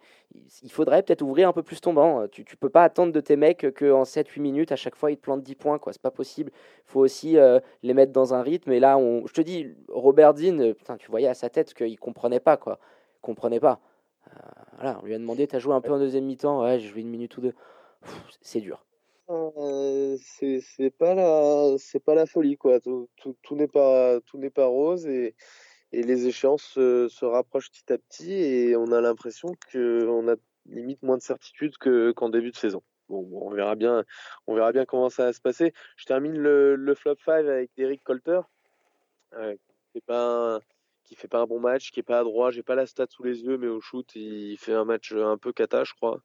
[0.63, 2.27] il faudrait peut-être ouvrir un peu plus ton banc.
[2.27, 5.17] Tu ne peux pas attendre de tes mecs qu'en 7-8 minutes, à chaque fois, ils
[5.17, 5.79] te plantent 10 points.
[5.85, 6.51] Ce n'est pas possible.
[6.53, 7.37] Il faut aussi
[7.83, 8.71] les mettre dans un rythme.
[8.71, 11.91] Et là, on, je te dis, Robert Dean, putain, tu voyais à sa tête qu'il
[11.91, 12.57] ne comprenait pas.
[12.57, 12.79] Quoi.
[13.25, 13.79] Comprenait pas.
[14.83, 16.61] Euh, on lui a demandé, t'as joué un peu en deuxième mi-temps?
[16.61, 17.55] Ouais, j'ai joué une minute ou deux.
[18.41, 18.85] C'est dur.
[19.29, 23.09] Euh, c'est pas la folie quoi tout,
[23.53, 24.19] n'est pas
[24.67, 25.33] rose et,
[25.91, 30.35] les échéances se, rapprochent petit à petit et on a l'impression que on a
[30.67, 34.03] limite moins de certitude que qu'en début de saison bon, on verra bien
[34.45, 37.71] on verra bien comment ça va se passer je termine le, le flop 5 avec
[37.77, 38.41] Eric Colter
[39.33, 39.55] euh,
[39.93, 40.59] c'est pas un,
[41.05, 42.51] qui fait pas un bon match, qui est pas à droit.
[42.51, 45.37] J'ai pas la stat sous les yeux, mais au shoot, il fait un match un
[45.37, 46.19] peu cata, je crois.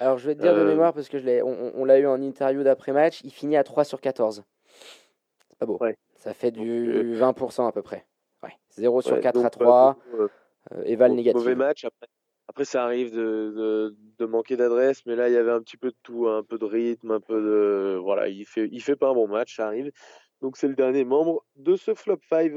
[0.00, 2.06] Alors, je vais te dire de euh, mémoire, parce que je on, on l'a eu
[2.06, 4.44] en interview d'après-match, il finit à 3 sur 14.
[5.48, 5.78] C'est pas beau.
[6.16, 8.06] Ça fait du 20% euh, à peu près.
[8.42, 8.52] Ouais.
[8.70, 9.98] 0 sur 4 à 3.
[10.72, 11.40] Euh, éval négatif.
[11.40, 11.84] Mauvais match.
[11.84, 12.06] Après,
[12.48, 15.76] après ça arrive de, de, de manquer d'adresse, mais là, il y avait un petit
[15.76, 17.98] peu de tout, un peu de rythme, un peu de.
[18.02, 19.92] Voilà, il fait, il fait pas un bon match, ça arrive.
[20.42, 22.52] Donc, c'est le dernier membre de ce flop 5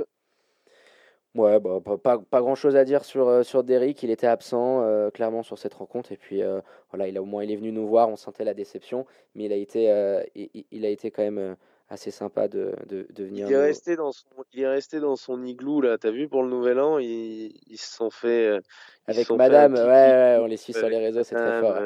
[1.36, 4.02] Ouais, bah, pas, pas, grand chose à dire sur, euh, sur Derrick.
[4.02, 6.12] Il était absent euh, clairement sur cette rencontre.
[6.12, 6.60] Et puis euh,
[6.92, 8.10] voilà, il a, au moins il est venu nous voir.
[8.10, 9.06] On sentait la déception.
[9.36, 11.56] Mais il a été, il, il, a été quand même
[11.88, 13.48] assez sympa de, de, de venir.
[13.48, 16.00] Il est, resté dans son, il est resté dans son igloo là.
[16.00, 18.60] T'as vu pour le nouvel an Ils, ils se sont fait.
[19.06, 21.78] Avec Madame, ouais, ouais, on les suit sur les réseaux, c'est très fort.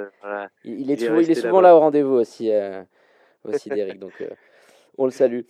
[0.63, 2.49] Il, est, toujours, il est souvent là, au rendez-vous aussi,
[3.43, 3.99] aussi Derrick.
[3.99, 4.13] donc
[4.97, 5.41] on le salue.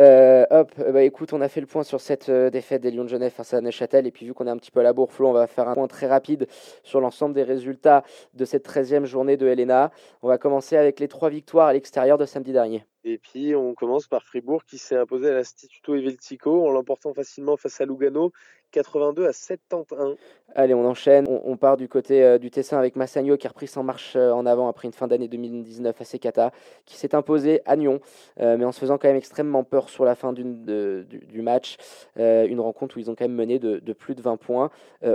[0.00, 2.90] Euh, hop, euh, bah écoute, on a fait le point sur cette euh, défaite des
[2.90, 4.06] Lions de Genève face à Neuchâtel.
[4.06, 5.68] Et puis, vu qu'on est un petit peu à la bourre, Flo, on va faire
[5.68, 6.46] un point très rapide
[6.82, 8.02] sur l'ensemble des résultats
[8.34, 9.90] de cette 13e journée de Helena.
[10.22, 12.86] On va commencer avec les trois victoires à l'extérieur de samedi dernier.
[13.04, 17.56] Et puis, on commence par Fribourg qui s'est imposé à l'Instituto Eveltico en l'emportant facilement
[17.56, 18.32] face à Lugano
[18.72, 20.16] 82 à 71.
[20.54, 21.26] Allez, on enchaîne.
[21.28, 24.32] On, part du côté euh, du Tessin avec Massagno qui a repris son marche euh,
[24.32, 26.52] en avant après une fin d'année 2019 assez cata,
[26.84, 28.00] qui s'est imposé à Nyon,
[28.40, 31.76] euh, mais en se faisant quand même extrêmement peur sur la fin du, du, match.
[32.16, 34.70] une rencontre où ils ont quand même mené de, plus de 20 points.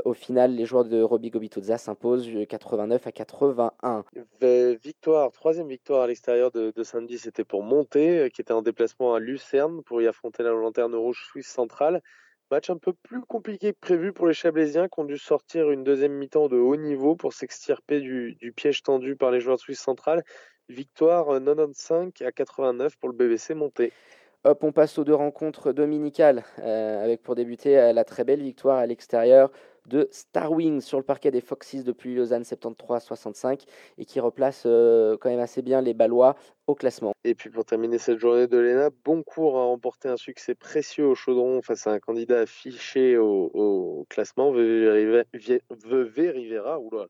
[0.05, 4.03] au final, les joueurs de Roby Gobitoza s'imposent 89 à 81.
[4.41, 9.13] Victoire, troisième victoire à l'extérieur de, de samedi, c'était pour Monté, qui était en déplacement
[9.13, 12.01] à Lucerne pour y affronter la lanterne rouge suisse centrale.
[12.49, 15.83] Match un peu plus compliqué que prévu pour les Chablaisiens qui ont dû sortir une
[15.83, 19.79] deuxième mi-temps de haut niveau pour s'extirper du, piège tendu par les joueurs de Suisse
[19.79, 20.23] centrale.
[20.69, 23.93] Victoire 95 à 89 pour le BBC monté.
[24.43, 28.41] Hop, on passe aux deux rencontres dominicales, euh, avec pour débuter euh, la très belle
[28.41, 29.51] victoire à l'extérieur
[29.87, 33.65] de Star Wings sur le parquet des Foxes depuis Lausanne 73-65
[33.97, 36.35] et qui replace euh, quand même assez bien les Ballois
[36.67, 37.13] au classement.
[37.23, 41.15] Et puis pour terminer cette journée de l'ENA, Boncourt a remporté un succès précieux au
[41.15, 47.07] chaudron face à un candidat affiché au, classement, Vevey Rivera, oula,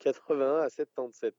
[0.00, 1.34] 81 à 77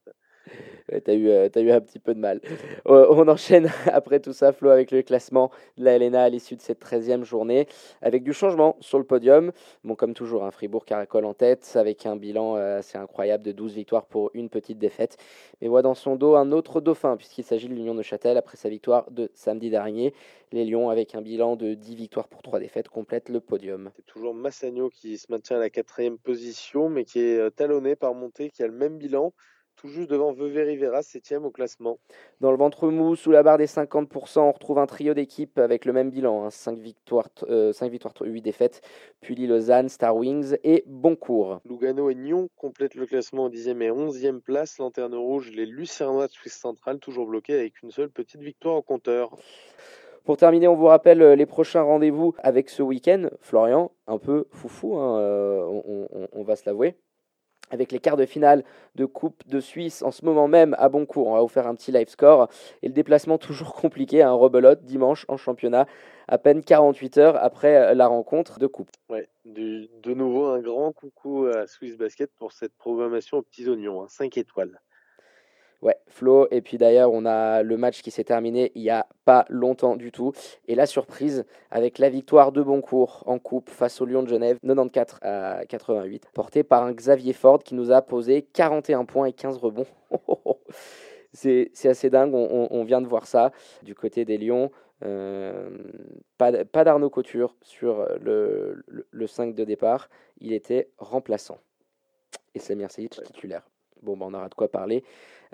[1.04, 2.40] t'as eu, euh, eu un petit peu de mal.
[2.86, 6.56] Euh, on enchaîne après tout ça, Flo, avec le classement de la LNA à l'issue
[6.56, 7.66] de cette 13e journée,
[8.02, 9.52] avec du changement sur le podium.
[9.84, 13.52] Bon, comme toujours, un Fribourg caracole en tête, avec un bilan euh, assez incroyable de
[13.52, 15.16] 12 victoires pour une petite défaite.
[15.60, 18.56] Mais voit dans son dos un autre dauphin, puisqu'il s'agit de l'Union de Châtel après
[18.56, 20.14] sa victoire de samedi dernier.
[20.52, 23.90] Les Lions, avec un bilan de 10 victoires pour 3 défaites, complètent le podium.
[23.96, 28.14] C'est toujours Massagno qui se maintient à la quatrième position, mais qui est talonné par
[28.14, 29.34] Monté, qui a le même bilan
[29.78, 31.98] tout juste devant Vevey Rivera, 7 au classement.
[32.40, 35.84] Dans le ventre mou, sous la barre des 50%, on retrouve un trio d'équipes avec
[35.84, 36.74] le même bilan 5, hein.
[36.80, 38.82] victoires, 5 euh, victoires, 8 défaites.
[39.20, 41.60] Puis Lausanne, Star Wings et Boncourt.
[41.64, 44.78] Lugano et Nyon complètent le classement en 10e et 11e place.
[44.78, 48.82] Lanterne rouge, les Lucernois de Suisse centrale, toujours bloqués avec une seule petite victoire au
[48.82, 49.36] compteur.
[50.24, 53.30] Pour terminer, on vous rappelle euh, les prochains rendez-vous avec ce week-end.
[53.40, 56.96] Florian, un peu foufou, hein, euh, on, on va se l'avouer.
[57.70, 58.64] Avec les quarts de finale
[58.94, 61.28] de Coupe de Suisse en ce moment même à Boncourt.
[61.28, 62.48] On va vous faire un petit live score.
[62.82, 65.86] Et le déplacement toujours compliqué à un rebelote dimanche en championnat,
[66.28, 68.90] à peine 48 heures après euh, la rencontre de Coupe.
[69.44, 74.24] De nouveau un grand coucou à Swiss Basket pour cette programmation aux petits oignons, 5
[74.24, 74.80] hein, étoiles.
[75.80, 76.48] Ouais, Flo.
[76.50, 79.96] Et puis d'ailleurs, on a le match qui s'est terminé il n'y a pas longtemps
[79.96, 80.32] du tout.
[80.66, 84.58] Et la surprise avec la victoire de Boncourt en coupe face au Lyon de Genève,
[84.62, 89.32] 94 à 88, portée par un Xavier Ford qui nous a posé 41 points et
[89.32, 89.86] 15 rebonds.
[91.32, 93.52] c'est assez dingue, on, vient de voir ça
[93.82, 94.72] du côté des Lions.
[95.04, 95.70] Euh,
[96.38, 100.08] pas, pas d'Arnaud Couture sur le, le, 5 de départ,
[100.40, 101.58] il était remplaçant.
[102.54, 103.68] Et Samir Seyic titulaire.
[104.02, 105.02] Bon, ben, on aura de quoi parler.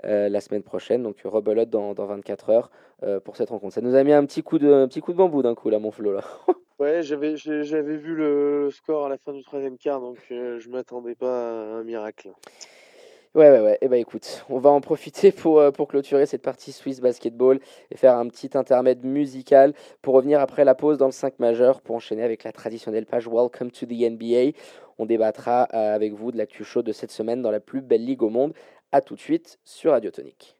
[0.03, 1.03] Euh, la semaine prochaine.
[1.03, 2.69] Donc rebelote dans, dans 24 heures
[3.03, 3.73] euh, pour cette rencontre.
[3.73, 5.79] Ça nous a mis un petit coup de, petit coup de bambou d'un coup là,
[5.79, 6.21] mon Flo là.
[6.79, 10.69] ouais, j'avais, j'avais vu le score à la fin du troisième quart, donc euh, je
[10.69, 12.29] m'attendais pas à un miracle.
[13.35, 13.73] Ouais, ouais, ouais.
[13.75, 17.59] Et eh ben, écoute, on va en profiter pour, pour clôturer cette partie Swiss Basketball
[17.89, 21.81] et faire un petit intermède musical pour revenir après la pause dans le 5 majeur
[21.81, 24.57] pour enchaîner avec la traditionnelle page Welcome to the NBA.
[24.97, 28.23] On débattra avec vous de l'actu chaud de cette semaine dans la plus belle ligue
[28.23, 28.53] au monde.
[28.91, 30.54] A tout de suite sur Radio Tonique.